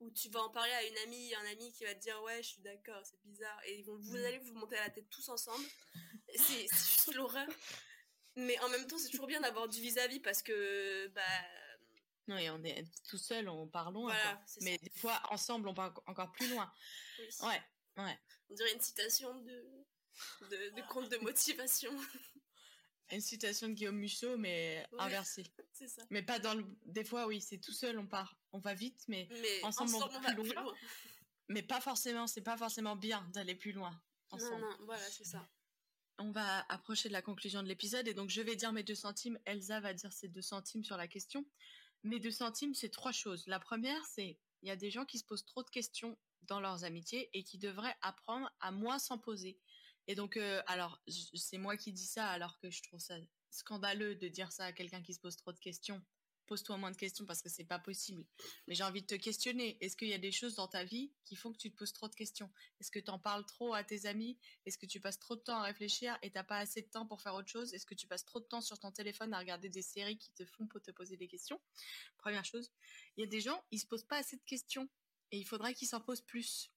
Ou 0.01 0.11
tu 0.13 0.31
vas 0.31 0.41
en 0.41 0.49
parler 0.49 0.73
à 0.73 0.87
une 0.87 0.97
amie, 0.99 1.35
un 1.35 1.47
ami 1.53 1.73
qui 1.73 1.85
va 1.85 1.95
te 1.95 2.01
dire 2.01 2.23
ouais 2.23 2.43
je 2.43 2.49
suis 2.49 2.63
d'accord, 2.63 3.05
c'est 3.05 3.21
bizarre. 3.25 3.61
Et 3.67 3.83
vont, 3.83 3.99
vous 3.99 4.17
mmh. 4.17 4.25
allez 4.25 4.39
vous 4.39 4.55
monter 4.55 4.77
la 4.77 4.89
tête 4.89 5.09
tous 5.11 5.29
ensemble. 5.29 5.65
c'est 6.35 6.63
juste 6.63 7.15
l'horreur. 7.15 7.47
Mais 8.37 8.59
en 8.61 8.69
même 8.71 8.87
temps 8.87 8.97
c'est 8.97 9.11
toujours 9.11 9.27
bien 9.27 9.41
d'avoir 9.41 9.69
du 9.69 9.81
vis-à-vis 9.81 10.19
-vis 10.19 10.23
parce 10.23 10.43
que 10.43 11.09
bah 11.09 11.23
non, 12.29 12.37
et 12.37 12.50
on 12.50 12.62
est 12.65 12.85
tout 13.09 13.19
seul, 13.19 13.49
on 13.49 13.67
part 13.67 13.91
loin. 13.91 14.15
Mais 14.61 14.79
des 14.79 14.91
fois, 14.91 15.21
ensemble, 15.31 15.69
on 15.69 15.75
part 15.75 16.00
encore 16.07 16.31
plus 16.33 16.49
loin. 16.49 16.71
Ouais, 17.43 17.61
ouais. 17.97 18.19
On 18.49 18.55
dirait 18.55 18.73
une 18.73 18.81
citation 18.81 19.35
de, 19.41 19.65
de, 20.50 20.77
de 20.77 20.89
conte 20.89 21.09
de 21.09 21.19
motivation. 21.19 21.93
Une 23.12 23.21
citation 23.21 23.69
de 23.69 23.75
Guillaume 23.75 23.97
Musso, 23.97 24.37
mais 24.37 24.87
inversée. 24.99 25.45
C'est 25.73 25.89
ça. 25.89 26.03
Mais 26.11 26.23
pas 26.23 26.39
dans 26.39 26.55
le. 26.55 26.65
Des 26.85 27.05
fois, 27.05 27.27
oui, 27.27 27.41
c'est 27.41 27.59
tout 27.59 27.73
seul, 27.73 27.99
on 27.99 28.07
part. 28.07 28.37
On 28.53 28.61
va 28.61 28.75
vite, 28.75 29.03
mais, 29.09 29.29
ensemble, 29.62 29.93
on, 29.95 29.99
va 29.99 30.33
plus, 30.33 30.53
loin. 30.55 30.75
Mais 31.49 31.62
pas 31.62 31.81
forcément, 31.81 32.27
c'est 32.27 32.43
pas 32.43 32.57
forcément 32.57 32.95
bien 32.95 33.29
d'aller 33.33 33.57
plus 33.57 33.73
loin. 33.73 34.00
Ensemble. 34.31 34.61
Non, 34.61 34.71
non, 34.71 34.77
voilà, 34.85 35.03
c'est 35.11 35.25
ça. 35.25 35.49
On 36.19 36.31
va 36.31 36.65
approcher 36.69 37.09
de 37.09 37.15
la 37.15 37.23
conclusion 37.23 37.62
de 37.62 37.69
l'épisode 37.69 38.07
et 38.07 38.15
donc 38.15 38.29
je 38.29 38.43
vais 38.43 38.55
dire 38.55 38.73
mes 38.73 38.83
deux 38.83 38.95
centimes. 38.95 39.39
Elsa 39.47 39.81
va 39.81 39.95
dire 39.95 40.12
ses 40.12 40.29
deux 40.29 40.43
centimes 40.43 40.85
sur 40.85 40.97
la 40.97 41.09
question. 41.09 41.45
Mes 42.02 42.19
deux 42.19 42.30
centimes, 42.30 42.75
c'est 42.75 42.88
trois 42.88 43.12
choses. 43.12 43.47
La 43.47 43.61
première, 43.61 44.04
c'est 44.07 44.38
il 44.62 44.69
y 44.69 44.73
a 44.73 44.76
des 44.76 44.90
gens 44.90 45.04
qui 45.04 45.19
se 45.19 45.25
posent 45.25 45.45
trop 45.45 45.62
de 45.62 45.71
questions 45.71 46.19
dans 46.42 46.61
leurs 46.61 46.85
amitiés 46.85 47.30
et 47.33 47.45
qui 47.45 47.59
devraient 47.59 47.97
apprendre 48.02 48.50
à 48.61 48.71
moins 48.71 48.99
s'en 48.99 49.19
poser. 49.19 49.59
Et 50.07 50.14
donc, 50.14 50.37
euh, 50.37 50.62
alors, 50.66 51.00
c'est 51.35 51.59
moi 51.59 51.76
qui 51.76 51.92
dis 51.92 52.07
ça 52.07 52.28
alors 52.28 52.59
que 52.59 52.71
je 52.71 52.83
trouve 52.83 53.00
ça 53.00 53.16
scandaleux 53.50 54.14
de 54.16 54.28
dire 54.28 54.52
ça 54.52 54.66
à 54.66 54.73
quelqu'un 54.73 55.02
qui 55.02 55.14
se 55.14 55.21
pose 55.21 55.37
trop 55.37 55.52
de 55.52 55.59
questions 55.59 56.02
pose-toi 56.50 56.76
moins 56.78 56.90
de 56.90 56.97
questions 56.97 57.25
parce 57.26 57.42
que 57.42 57.49
c'est 57.49 57.62
pas 57.62 57.78
possible. 57.78 58.26
Mais 58.66 58.75
j'ai 58.75 58.83
envie 58.83 59.02
de 59.02 59.07
te 59.07 59.14
questionner. 59.14 59.78
Est-ce 59.80 59.97
qu'il 59.97 60.09
y 60.09 60.14
a 60.14 60.19
des 60.19 60.33
choses 60.33 60.57
dans 60.57 60.66
ta 60.66 60.83
vie 60.83 61.12
qui 61.25 61.37
font 61.37 61.52
que 61.52 61.59
tu 61.59 61.71
te 61.71 61.76
poses 61.76 61.92
trop 61.92 62.09
de 62.09 62.14
questions? 62.16 62.50
Est-ce 62.80 62.90
que 62.90 62.99
tu 62.99 63.09
en 63.09 63.21
parles 63.21 63.47
trop 63.47 63.73
à 63.73 63.85
tes 63.85 64.07
amis? 64.07 64.37
Est-ce 64.66 64.76
que 64.76 64.87
tu 64.87 64.99
passes 64.99 65.21
trop 65.21 65.37
de 65.37 65.42
temps 65.42 65.59
à 65.59 65.62
réfléchir 65.62 66.19
et 66.23 66.30
t'as 66.33 66.42
pas 66.42 66.59
assez 66.59 66.83
de 66.83 66.88
temps 66.88 67.07
pour 67.07 67.23
faire 67.23 67.37
autre 67.37 67.49
chose? 67.49 67.73
Est-ce 67.73 67.87
que 67.87 67.95
tu 67.95 68.09
passes 68.09 68.25
trop 68.25 68.40
de 68.40 68.47
temps 68.47 68.61
sur 68.61 68.80
ton 68.80 68.90
téléphone 68.90 69.33
à 69.33 69.38
regarder 69.38 69.69
des 69.69 69.80
séries 69.83 70.18
qui 70.18 70.33
te 70.33 70.44
font 70.44 70.66
pour 70.66 70.83
te 70.83 70.90
poser 70.90 71.16
des 71.16 71.29
questions? 71.29 71.61
Première 72.18 72.44
chose. 72.44 72.72
Il 73.16 73.20
y 73.20 73.25
a 73.25 73.29
des 73.29 73.40
gens, 73.40 73.62
ils 73.70 73.79
se 73.79 73.87
posent 73.87 74.03
pas 74.03 74.16
assez 74.16 74.37
de 74.37 74.42
questions 74.44 74.88
et 75.31 75.38
il 75.38 75.44
faudrait 75.44 75.72
qu'ils 75.72 75.87
s'en 75.87 76.01
posent 76.01 76.22
plus. 76.22 76.72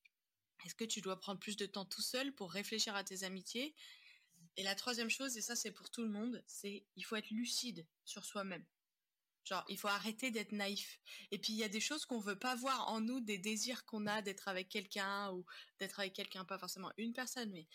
Est-ce 0.66 0.76
que 0.76 0.86
tu 0.86 1.02
dois 1.02 1.20
prendre 1.20 1.40
plus 1.40 1.58
de 1.58 1.66
temps 1.66 1.86
tout 1.86 2.04
seul 2.04 2.32
pour 2.36 2.52
réfléchir 2.52 2.96
à 2.96 3.04
tes 3.04 3.24
amitiés? 3.24 3.74
Et 4.56 4.62
la 4.62 4.76
troisième 4.76 5.10
chose, 5.10 5.36
et 5.36 5.42
ça 5.42 5.56
c'est 5.56 5.72
pour 5.72 5.90
tout 5.90 6.04
le 6.04 6.10
monde, 6.10 6.44
c'est 6.46 6.86
il 6.96 7.04
faut 7.04 7.16
être 7.16 7.32
lucide 7.32 7.88
sur 8.06 8.24
soi-même. 8.24 8.64
Genre, 9.44 9.64
il 9.68 9.78
faut 9.78 9.90
arrêter 9.90 10.32
d'être 10.32 10.54
naïf. 10.54 11.00
Et 11.32 11.38
puis, 11.38 11.52
il 11.54 11.58
y 11.58 11.64
a 11.64 11.70
des 11.70 11.82
choses 11.82 12.06
qu'on 12.06 12.20
veut 12.20 12.40
pas 12.40 12.56
voir 12.56 12.90
en 12.90 13.02
nous, 13.02 13.20
des 13.20 13.38
désirs 13.38 13.86
qu'on 13.86 14.08
a 14.08 14.22
d'être 14.22 14.48
avec 14.48 14.70
quelqu'un 14.70 15.32
ou 15.32 15.46
d'être 15.80 16.00
avec 16.00 16.14
quelqu'un, 16.14 16.46
pas 16.46 16.58
forcément 16.58 16.92
une 16.98 17.14
personne, 17.14 17.52
mais 17.52 17.68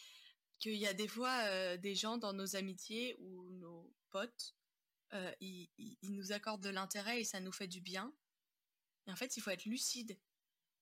qu'il 0.58 0.76
y 0.76 0.86
a 0.86 0.94
des 0.94 1.08
fois 1.08 1.36
euh, 1.44 1.76
des 1.76 1.94
gens 1.94 2.16
dans 2.16 2.32
nos 2.32 2.56
amitiés 2.56 3.16
ou 3.20 3.50
nos 3.52 3.94
potes, 4.10 4.56
euh, 5.12 5.32
ils, 5.40 5.68
nous 6.02 6.32
accordent 6.32 6.62
de 6.62 6.70
l'intérêt 6.70 7.20
et 7.20 7.24
ça 7.24 7.40
nous 7.40 7.52
fait 7.52 7.68
du 7.68 7.80
bien. 7.80 8.12
Et 9.06 9.12
en 9.12 9.16
fait, 9.16 9.36
il 9.36 9.42
faut 9.42 9.50
être 9.50 9.66
lucide 9.66 10.18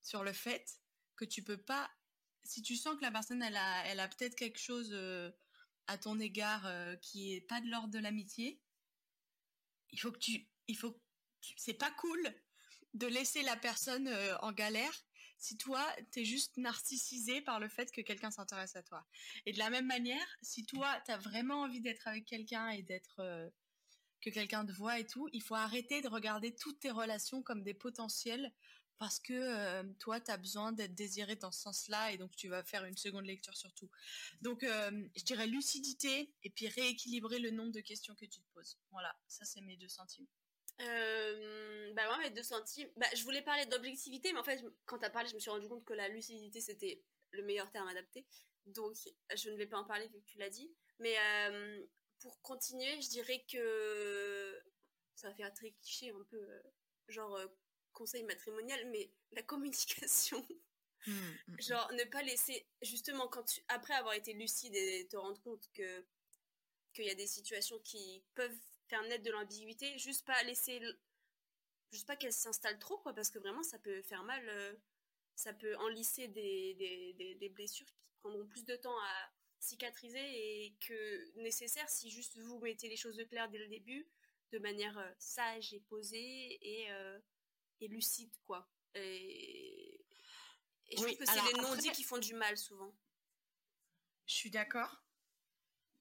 sur 0.01 0.23
le 0.23 0.33
fait 0.33 0.79
que 1.17 1.25
tu 1.25 1.43
peux 1.43 1.61
pas, 1.61 1.89
si 2.43 2.61
tu 2.61 2.77
sens 2.77 2.95
que 2.95 3.01
la 3.01 3.11
personne, 3.11 3.41
elle 3.41 3.57
a, 3.57 3.85
elle 3.87 3.99
a 3.99 4.07
peut-être 4.07 4.35
quelque 4.35 4.59
chose 4.59 4.89
euh, 4.93 5.31
à 5.87 5.97
ton 5.97 6.19
égard 6.19 6.69
qui 7.01 7.33
est 7.33 7.41
pas 7.41 7.61
de 7.61 7.69
l'ordre 7.69 7.89
de 7.89 7.99
l'amitié, 7.99 8.61
il 9.91 9.99
faut 9.99 10.11
que 10.11 10.19
tu 10.19 10.47
il 10.67 10.77
faut, 10.77 10.99
c'est 11.55 11.73
pas 11.73 11.91
cool 11.91 12.33
de 12.93 13.07
laisser 13.07 13.41
la 13.43 13.55
personne 13.55 14.07
euh, 14.07 14.37
en 14.39 14.51
galère 14.51 15.03
si 15.39 15.55
toi, 15.55 15.85
t'es 16.09 16.25
juste 16.25 16.57
narcissisé 16.57 17.41
par 17.41 17.59
le 17.59 17.69
fait 17.69 17.91
que 17.91 18.01
quelqu'un 18.01 18.31
s'intéresse 18.31 18.75
à 18.75 18.81
toi. 18.81 19.05
Et 19.45 19.53
de 19.53 19.59
la 19.59 19.69
même 19.69 19.85
manière, 19.85 20.27
si 20.41 20.65
toi, 20.65 20.99
t'as 21.05 21.17
vraiment 21.17 21.61
envie 21.61 21.79
d'être 21.79 22.07
avec 22.07 22.25
quelqu'un 22.25 22.69
et 22.69 22.81
d'être 22.81 23.19
euh, 23.19 23.47
que 24.19 24.31
quelqu'un 24.31 24.65
te 24.65 24.71
voit 24.71 24.97
et 24.97 25.05
tout, 25.05 25.29
il 25.33 25.43
faut 25.43 25.53
arrêter 25.53 26.01
de 26.01 26.07
regarder 26.07 26.55
toutes 26.55 26.79
tes 26.79 26.89
relations 26.89 27.43
comme 27.43 27.61
des 27.61 27.75
potentiels 27.75 28.51
parce 28.97 29.19
que 29.19 29.33
euh, 29.33 29.83
toi, 29.99 30.19
tu 30.19 30.31
as 30.31 30.37
besoin 30.37 30.71
d'être 30.71 30.95
désiré 30.95 31.35
dans 31.35 31.51
ce 31.51 31.61
sens-là 31.61 32.11
et 32.11 32.17
donc 32.17 32.35
tu 32.35 32.47
vas 32.47 32.63
faire 32.63 32.83
une 32.85 32.97
seconde 32.97 33.27
lecture 33.27 33.55
sur 33.55 33.71
tout. 33.75 33.91
Donc, 34.41 34.63
je 34.63 35.23
dirais 35.23 35.45
lucidité 35.45 36.33
et 36.41 36.49
puis 36.49 36.67
rééquilibrer 36.67 37.37
le 37.37 37.51
nombre 37.51 37.73
de 37.73 37.81
questions 37.81 38.15
que 38.15 38.25
tu 38.25 38.39
te 38.39 38.47
poses. 38.55 38.79
Voilà, 38.89 39.15
ça 39.27 39.45
c'est 39.45 39.61
mes 39.61 39.77
deux 39.77 39.87
centimes. 39.87 40.25
Euh, 40.81 41.93
bah 41.93 42.05
moi 42.05 42.19
mes 42.19 42.29
deux 42.29 42.43
centimes, 42.43 42.89
bah, 42.97 43.07
je 43.15 43.23
voulais 43.23 43.41
parler 43.41 43.65
d'objectivité, 43.65 44.31
mais 44.31 44.39
en 44.39 44.43
fait 44.43 44.63
quand 44.85 44.99
t'as 44.99 45.09
parlé, 45.09 45.27
je 45.29 45.35
me 45.35 45.39
suis 45.39 45.49
rendu 45.49 45.67
compte 45.67 45.83
que 45.83 45.93
la 45.93 46.07
lucidité 46.07 46.61
c'était 46.61 47.03
le 47.31 47.43
meilleur 47.43 47.71
terme 47.71 47.87
adapté, 47.87 48.25
donc 48.67 48.95
je 49.35 49.49
ne 49.49 49.57
vais 49.57 49.65
pas 49.65 49.77
en 49.77 49.85
parler 49.85 50.07
vu 50.07 50.19
que 50.19 50.25
tu 50.25 50.37
l'as 50.37 50.49
dit. 50.49 50.71
Mais 50.99 51.15
euh, 51.17 51.85
pour 52.19 52.41
continuer, 52.41 53.01
je 53.01 53.09
dirais 53.09 53.43
que 53.51 54.61
ça 55.15 55.29
va 55.29 55.35
faire 55.35 55.53
très 55.53 55.71
cliché 55.71 56.11
un 56.11 56.23
peu, 56.29 56.37
euh, 56.37 56.61
genre 57.07 57.35
euh, 57.35 57.47
conseil 57.93 58.23
matrimonial, 58.23 58.79
mais 58.91 59.11
la 59.31 59.43
communication. 59.43 60.45
Mmh, 61.05 61.11
mmh, 61.11 61.51
mmh. 61.53 61.61
genre 61.61 61.91
ne 61.93 62.03
pas 62.05 62.23
laisser 62.23 62.67
justement 62.81 63.27
quand 63.27 63.43
tu 63.43 63.61
après 63.67 63.93
avoir 63.93 64.15
été 64.15 64.33
lucide 64.33 64.75
et 64.75 65.07
te 65.07 65.15
rendre 65.15 65.39
compte 65.43 65.69
que 65.71 66.05
qu'il 66.91 67.05
y 67.05 67.09
a 67.11 67.15
des 67.15 67.27
situations 67.27 67.79
qui 67.79 68.23
peuvent 68.33 68.59
faire 68.87 69.03
naître 69.03 69.23
de 69.23 69.31
l'ambiguïté, 69.31 69.97
juste 69.97 70.25
pas 70.25 70.41
laisser, 70.43 70.81
juste 71.91 72.07
pas 72.07 72.15
qu'elle 72.15 72.33
s'installe 72.33 72.79
trop, 72.79 72.97
quoi, 72.97 73.13
parce 73.13 73.29
que 73.29 73.39
vraiment 73.39 73.63
ça 73.63 73.79
peut 73.79 74.01
faire 74.01 74.23
mal, 74.23 74.47
euh, 74.49 74.73
ça 75.35 75.53
peut 75.53 75.75
enlisser 75.77 76.27
des, 76.27 76.73
des, 76.75 77.35
des, 77.35 77.49
blessures 77.49 77.85
qui 77.85 77.97
prendront 78.21 78.45
plus 78.47 78.65
de 78.65 78.75
temps 78.75 78.97
à 78.97 79.31
cicatriser 79.59 80.19
et 80.19 80.75
que 80.79 81.41
nécessaire 81.41 81.89
si 81.89 82.09
juste 82.09 82.37
vous 82.37 82.59
mettez 82.59 82.89
les 82.89 82.97
choses 82.97 83.15
de 83.15 83.23
clair 83.23 83.49
dès 83.49 83.57
le 83.57 83.67
début, 83.67 84.07
de 84.51 84.59
manière 84.59 84.97
euh, 84.97 85.11
sage 85.19 85.73
et 85.73 85.81
posée 85.81 86.57
et, 86.61 86.91
euh, 86.91 87.19
et 87.81 87.87
lucide, 87.87 88.33
quoi. 88.45 88.69
Et, 88.95 90.05
je 90.89 90.95
trouve 90.95 91.17
que 91.17 91.25
c'est 91.25 91.53
les 91.53 91.61
non-dits 91.61 91.91
qui 91.91 92.03
font 92.03 92.17
du 92.17 92.33
mal 92.33 92.57
souvent. 92.57 92.95
Je 94.25 94.35
suis 94.35 94.49
d'accord. 94.49 95.03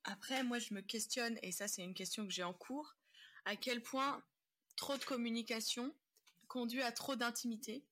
Après, 0.06 0.44
moi, 0.44 0.60
je 0.60 0.72
me 0.72 0.80
questionne, 0.80 1.36
et 1.42 1.50
ça, 1.50 1.66
c'est 1.66 1.82
une 1.82 1.94
question 1.94 2.26
que 2.26 2.32
j'ai 2.32 2.44
en 2.44 2.54
cours, 2.54 2.96
à 3.44 3.56
quel 3.56 3.82
point 3.82 4.24
trop 4.76 4.96
de 4.96 5.04
communication 5.04 5.92
conduit 6.46 6.82
à 6.82 6.92
trop 6.92 7.16
d'intimité. 7.16 7.84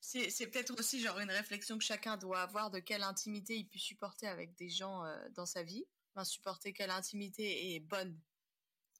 C'est 0.00 0.46
peut-être 0.46 0.78
aussi 0.78 1.00
genre 1.00 1.18
une 1.18 1.30
réflexion 1.30 1.78
que 1.78 1.84
chacun 1.84 2.16
doit 2.16 2.42
avoir 2.42 2.70
de 2.70 2.78
quelle 2.78 3.02
intimité 3.02 3.56
il 3.56 3.66
peut 3.66 3.78
supporter 3.78 4.28
avec 4.28 4.54
des 4.54 4.70
gens 4.70 5.04
euh, 5.04 5.28
dans 5.30 5.46
sa 5.46 5.64
vie. 5.64 5.84
Enfin, 6.14 6.24
supporter 6.24 6.72
quelle 6.72 6.90
intimité 6.90 7.74
est 7.74 7.80
bonne 7.80 8.16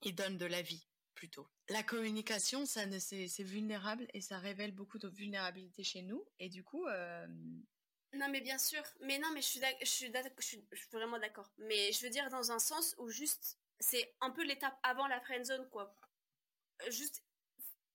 et 0.02 0.10
donne 0.10 0.36
de 0.36 0.46
la 0.46 0.62
vie, 0.62 0.84
plutôt. 1.14 1.46
La 1.68 1.84
communication, 1.84 2.66
ça 2.66 2.82
c'est 2.98 3.42
vulnérable 3.44 4.08
et 4.14 4.20
ça 4.20 4.38
révèle 4.38 4.72
beaucoup 4.72 4.98
de 4.98 5.08
vulnérabilité 5.08 5.84
chez 5.84 6.02
nous. 6.02 6.24
Et 6.40 6.48
du 6.48 6.64
coup, 6.64 6.86
euh, 6.86 7.26
non, 8.16 8.28
mais 8.28 8.40
bien 8.40 8.58
sûr. 8.58 8.82
Mais 9.00 9.18
non, 9.18 9.30
mais 9.32 9.42
je 9.42 9.46
suis, 9.46 9.60
je 9.80 9.86
suis, 9.86 10.12
je 10.12 10.76
suis, 10.76 10.88
vraiment 10.92 11.18
d'accord. 11.18 11.50
Mais 11.58 11.92
je 11.92 12.02
veux 12.02 12.10
dire 12.10 12.28
dans 12.30 12.52
un 12.52 12.58
sens 12.58 12.94
où 12.98 13.08
juste, 13.08 13.58
c'est 13.80 14.14
un 14.20 14.30
peu 14.30 14.42
l'étape 14.44 14.78
avant 14.82 15.06
la 15.06 15.20
friend 15.20 15.44
zone, 15.44 15.68
quoi. 15.70 15.94
juste 16.88 17.22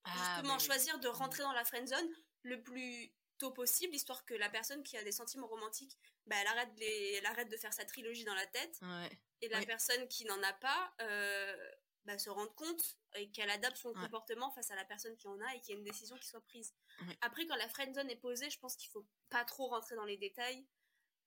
Ah, 0.04 0.12
justement 0.36 0.56
oui. 0.58 0.66
choisir 0.66 1.00
de 1.00 1.08
rentrer 1.08 1.44
dans 1.44 1.52
la 1.54 1.64
friend 1.64 1.88
zone 1.88 2.10
le 2.44 2.62
plus 2.64 3.14
tôt 3.38 3.52
possible, 3.52 3.94
histoire 3.96 4.26
que 4.26 4.34
la 4.34 4.50
personne 4.50 4.84
qui 4.84 4.98
a 4.98 5.04
des 5.04 5.12
sentiments 5.12 5.48
romantiques, 5.48 5.98
bah, 6.26 6.36
elle, 6.40 6.48
arrête 6.48 6.70
les- 6.78 7.14
elle 7.18 7.26
arrête 7.26 7.50
de 7.50 7.58
faire 7.58 7.74
sa 7.74 7.86
trilogie 7.86 8.24
dans 8.24 8.34
la 8.36 8.46
tête, 8.48 8.80
Ouais. 8.82 9.10
et 9.42 9.50
la 9.50 9.60
Oui. 9.60 9.66
personne 9.66 10.08
qui 10.08 10.26
n'en 10.26 10.42
a 10.44 10.54
pas 10.54 10.94
euh, 11.02 11.72
bah, 12.06 12.18
se 12.18 12.30
rende 12.30 12.54
compte 12.56 12.98
et 13.16 13.32
qu'elle 13.32 13.50
adapte 13.50 13.78
son 13.78 13.96
Ouais. 13.96 14.02
comportement 14.02 14.52
face 14.52 14.72
à 14.72 14.76
la 14.76 14.86
personne 14.86 15.16
qui 15.18 15.28
en 15.28 15.40
a 15.42 15.56
et 15.56 15.62
qu'il 15.62 15.74
y 15.74 15.76
a 15.76 15.80
une 15.80 15.84
décision 15.86 16.18
qui 16.18 16.28
soit 16.28 16.42
prise. 16.42 16.74
Ouais. 17.02 17.18
Après, 17.22 17.46
quand 17.48 17.56
la 17.56 17.70
friend 17.70 17.94
zone 17.96 18.10
est 18.10 18.16
posée, 18.20 18.50
je 18.50 18.60
pense 18.60 18.76
qu'il 18.76 18.90
faut 18.90 19.08
pas 19.30 19.46
trop 19.46 19.68
rentrer 19.68 19.96
dans 19.96 20.06
les 20.06 20.18
détails. 20.18 20.68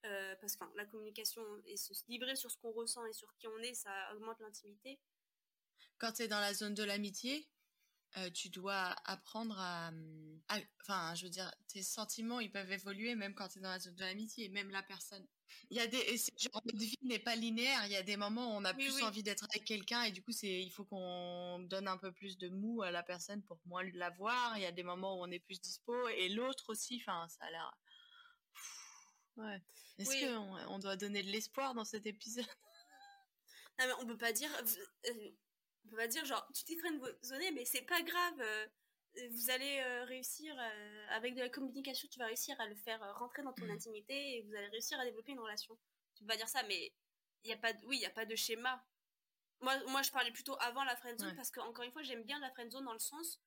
euh, 0.05 0.35
parce 0.41 0.55
que 0.55 0.65
la 0.75 0.85
communication 0.85 1.43
et 1.65 1.77
se 1.77 1.93
livrer 2.09 2.35
sur 2.35 2.51
ce 2.51 2.57
qu'on 2.57 2.71
ressent 2.71 3.05
et 3.07 3.13
sur 3.13 3.35
qui 3.37 3.47
on 3.47 3.57
est, 3.59 3.73
ça 3.73 4.13
augmente 4.15 4.39
l'intimité. 4.39 5.01
Quand 5.97 6.13
tu 6.13 6.21
es 6.23 6.27
dans 6.29 6.39
la 6.39 6.53
zone 6.53 6.73
de 6.73 6.83
l'amitié, 6.83 7.49
euh, 8.17 8.29
tu 8.31 8.49
dois 8.49 8.95
apprendre 9.05 9.57
à, 9.59 9.89
hum, 9.89 10.41
à- 10.49 10.59
Enfin, 10.81 11.15
je 11.15 11.23
veux 11.25 11.29
dire, 11.31 11.51
tes 11.67 11.81
sentiments, 11.83 12.39
ils 12.39 12.51
peuvent 12.51 12.71
évoluer 12.71 13.15
même 13.15 13.33
quand 13.33 13.47
tu 13.47 13.57
es 13.59 13.61
dans 13.61 13.69
la 13.71 13.79
zone 13.79 13.95
de 13.95 14.01
l'amitié, 14.01 14.49
même 14.49 14.69
la 14.69 14.83
personne. 14.83 15.25
Il 15.69 15.77
y 15.77 15.79
a 15.79 15.87
des... 15.87 15.97
et 15.97 16.17
genre, 16.17 16.61
notre 16.65 16.77
vie 16.77 16.97
n'est 17.01 17.19
pas 17.19 17.35
linéaire, 17.35 17.85
il 17.85 17.91
y 17.91 17.95
a 17.95 18.03
des 18.03 18.17
moments 18.17 18.53
où 18.53 18.57
on 18.57 18.65
a 18.65 18.73
Oui, 18.73 18.85
plus 18.85 18.95
oui. 18.97 19.03
envie 19.03 19.23
d'être 19.23 19.45
avec 19.51 19.65
quelqu'un 19.65 20.03
et 20.03 20.11
du 20.11 20.21
coup, 20.21 20.31
c'est 20.31 20.61
il 20.61 20.69
faut 20.69 20.85
qu'on 20.85 21.59
donne 21.69 21.87
un 21.87 21.97
peu 21.97 22.11
plus 22.11 22.37
de 22.37 22.49
mou 22.49 22.83
à 22.83 22.91
la 22.91 23.03
personne 23.03 23.41
pour 23.43 23.59
moins 23.65 23.83
la 23.93 24.09
voir. 24.11 24.57
Il 24.57 24.61
y 24.61 24.65
a 24.65 24.71
des 24.71 24.83
moments 24.83 25.19
où 25.19 25.23
on 25.23 25.31
est 25.31 25.39
plus 25.39 25.59
dispo 25.59 26.07
et 26.09 26.29
l'autre 26.29 26.69
aussi, 26.69 27.01
enfin, 27.01 27.27
ça 27.29 27.45
a 27.45 27.51
l'air... 27.51 27.77
Ouais. 29.37 29.61
Est-ce 29.97 30.09
Oui. 30.09 30.21
qu'on 30.21 30.73
on 30.73 30.79
doit 30.79 30.95
donner 30.97 31.23
de 31.23 31.29
l'espoir 31.29 31.73
dans 31.73 31.85
cet 31.85 32.05
épisode? 32.05 32.45
Non, 33.77 33.85
mais 33.87 33.93
on 34.01 34.05
peut 34.05 34.17
pas 34.17 34.31
dire. 34.31 34.49
euh, 35.07 35.31
on 35.85 35.89
peut 35.89 35.97
pas 35.97 36.07
dire, 36.07 36.25
genre, 36.25 36.45
tu 36.53 36.63
t'es 36.63 36.75
friendzoné, 36.77 37.51
mais 37.51 37.65
c'est 37.65 37.83
pas 37.83 38.01
grave. 38.01 38.39
euh, 38.41 38.67
vous 39.31 39.49
allez 39.49 39.79
euh, 39.79 40.03
réussir, 40.05 40.53
euh, 40.59 41.05
avec 41.11 41.35
de 41.35 41.39
la 41.39 41.47
communication, 41.49 42.07
tu 42.11 42.19
vas 42.19 42.25
réussir 42.25 42.59
à 42.59 42.67
le 42.67 42.75
faire 42.75 42.99
rentrer 43.17 43.43
dans 43.43 43.53
ton 43.53 43.63
Mhm. 43.63 43.71
intimité 43.71 44.35
et 44.37 44.41
vous 44.41 44.53
allez 44.53 44.67
réussir 44.67 44.99
à 44.99 45.05
développer 45.05 45.31
une 45.31 45.39
relation. 45.39 45.77
Tu 46.15 46.23
peux 46.23 46.27
pas 46.27 46.35
dire 46.37 46.49
ça, 46.49 46.63
mais 46.63 46.91
il 47.43 47.49
y 47.49 47.53
a 47.53 47.57
pas 47.57 47.71
de, 47.71 47.85
oui, 47.85 47.95
il 47.97 48.01
y 48.01 48.05
a 48.05 48.09
pas 48.09 48.25
de 48.25 48.35
schéma. 48.35 48.83
Moi, 49.61 49.77
moi, 49.87 50.01
je 50.01 50.11
parlais 50.11 50.31
plutôt 50.31 50.57
avant 50.59 50.83
la 50.83 50.97
friendzone 50.97 51.29
Ouais. 51.29 51.35
parce 51.35 51.49
que, 51.49 51.61
encore 51.61 51.85
une 51.85 51.93
fois, 51.93 52.01
j'aime 52.03 52.23
bien 52.23 52.39
la 52.39 52.51
friendzone 52.51 52.83
dans 52.83 52.91
le 52.93 52.99
sens 52.99 53.39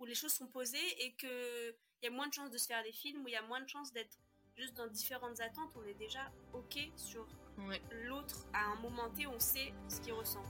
où 0.00 0.04
les 0.04 0.16
choses 0.16 0.32
sont 0.32 0.48
posées 0.48 1.04
et 1.04 1.14
que 1.14 1.70
il 2.02 2.06
y 2.06 2.08
a 2.08 2.10
moins 2.10 2.26
de 2.26 2.32
chances 2.34 2.50
de 2.50 2.58
se 2.58 2.66
faire 2.66 2.82
des 2.82 2.90
films, 2.92 3.22
où 3.24 3.28
il 3.28 3.32
y 3.34 3.36
a 3.36 3.42
moins 3.42 3.60
de 3.60 3.68
chances 3.68 3.92
d'être 3.92 4.18
juste 4.56 4.74
dans 4.74 4.88
différentes 4.88 5.38
attentes. 5.40 5.70
On 5.76 5.84
est 5.84 5.94
déjà 5.94 6.32
OK 6.54 6.76
sur 6.96 7.24
Ouais. 7.58 7.80
l'autre 7.92 8.46
à 8.52 8.64
un 8.64 8.74
moment 8.80 9.08
T, 9.10 9.28
on 9.28 9.38
sait 9.38 9.72
ce 9.88 10.00
qu'il 10.00 10.12
ressent. 10.12 10.42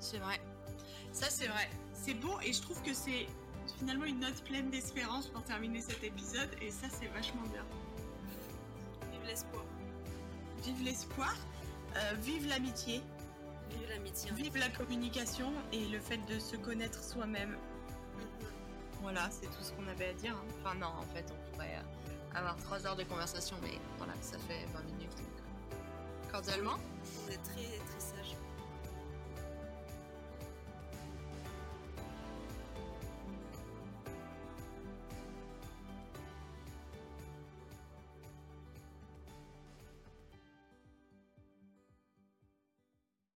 C'est 0.00 0.18
vrai. 0.18 0.40
Ça, 1.12 1.28
c'est 1.30 1.46
vrai. 1.48 1.68
C'est 1.92 2.14
beau 2.14 2.38
et 2.42 2.52
je 2.52 2.62
trouve 2.62 2.80
que 2.82 2.94
c'est 2.94 3.26
finalement 3.78 4.04
une 4.04 4.20
note 4.20 4.42
pleine 4.44 4.70
d'espérance 4.70 5.26
pour 5.28 5.42
terminer 5.44 5.80
cet 5.80 6.02
épisode 6.04 6.48
et 6.62 6.70
ça, 6.70 6.86
c'est 6.90 7.08
vachement 7.08 7.42
bien. 7.52 7.64
Vive 9.10 9.26
l'espoir, 9.26 9.64
Vive 10.64 10.82
l'espoir, 10.84 11.34
euh, 11.96 12.14
vive 12.20 12.46
l'amitié, 12.48 13.02
vive 13.70 13.88
l'amitié. 13.88 14.30
vive 14.32 14.56
la 14.56 14.68
communication 14.70 15.52
et 15.72 15.86
le 15.86 15.98
fait 16.00 16.18
de 16.32 16.38
se 16.38 16.56
connaître 16.56 17.02
soi-même. 17.02 17.50
Mhm. 17.50 18.48
Voilà, 19.02 19.28
c'est 19.30 19.46
tout 19.46 19.62
ce 19.62 19.72
qu'on 19.72 19.86
avait 19.88 20.08
à 20.10 20.12
dire. 20.14 20.34
hein. 20.34 20.44
Enfin, 20.64 20.74
non, 20.76 20.86
en 20.98 21.14
fait, 21.14 21.24
on 21.30 21.52
pourrait 21.52 21.76
euh, 21.76 22.38
avoir 22.38 22.56
trois 22.56 22.86
heures 22.86 22.96
de 22.96 23.04
conversation, 23.04 23.56
mais 23.62 23.78
voilà, 23.98 24.14
ça 24.20 24.38
fait 24.38 24.64
20 24.72 24.82
minutes. 24.84 25.16
donc, 25.16 26.30
Cordialement, 26.32 26.76
On 27.26 27.30
est 27.30 27.36
très 27.42 27.64
très 27.78 28.00
sage. 28.00 28.36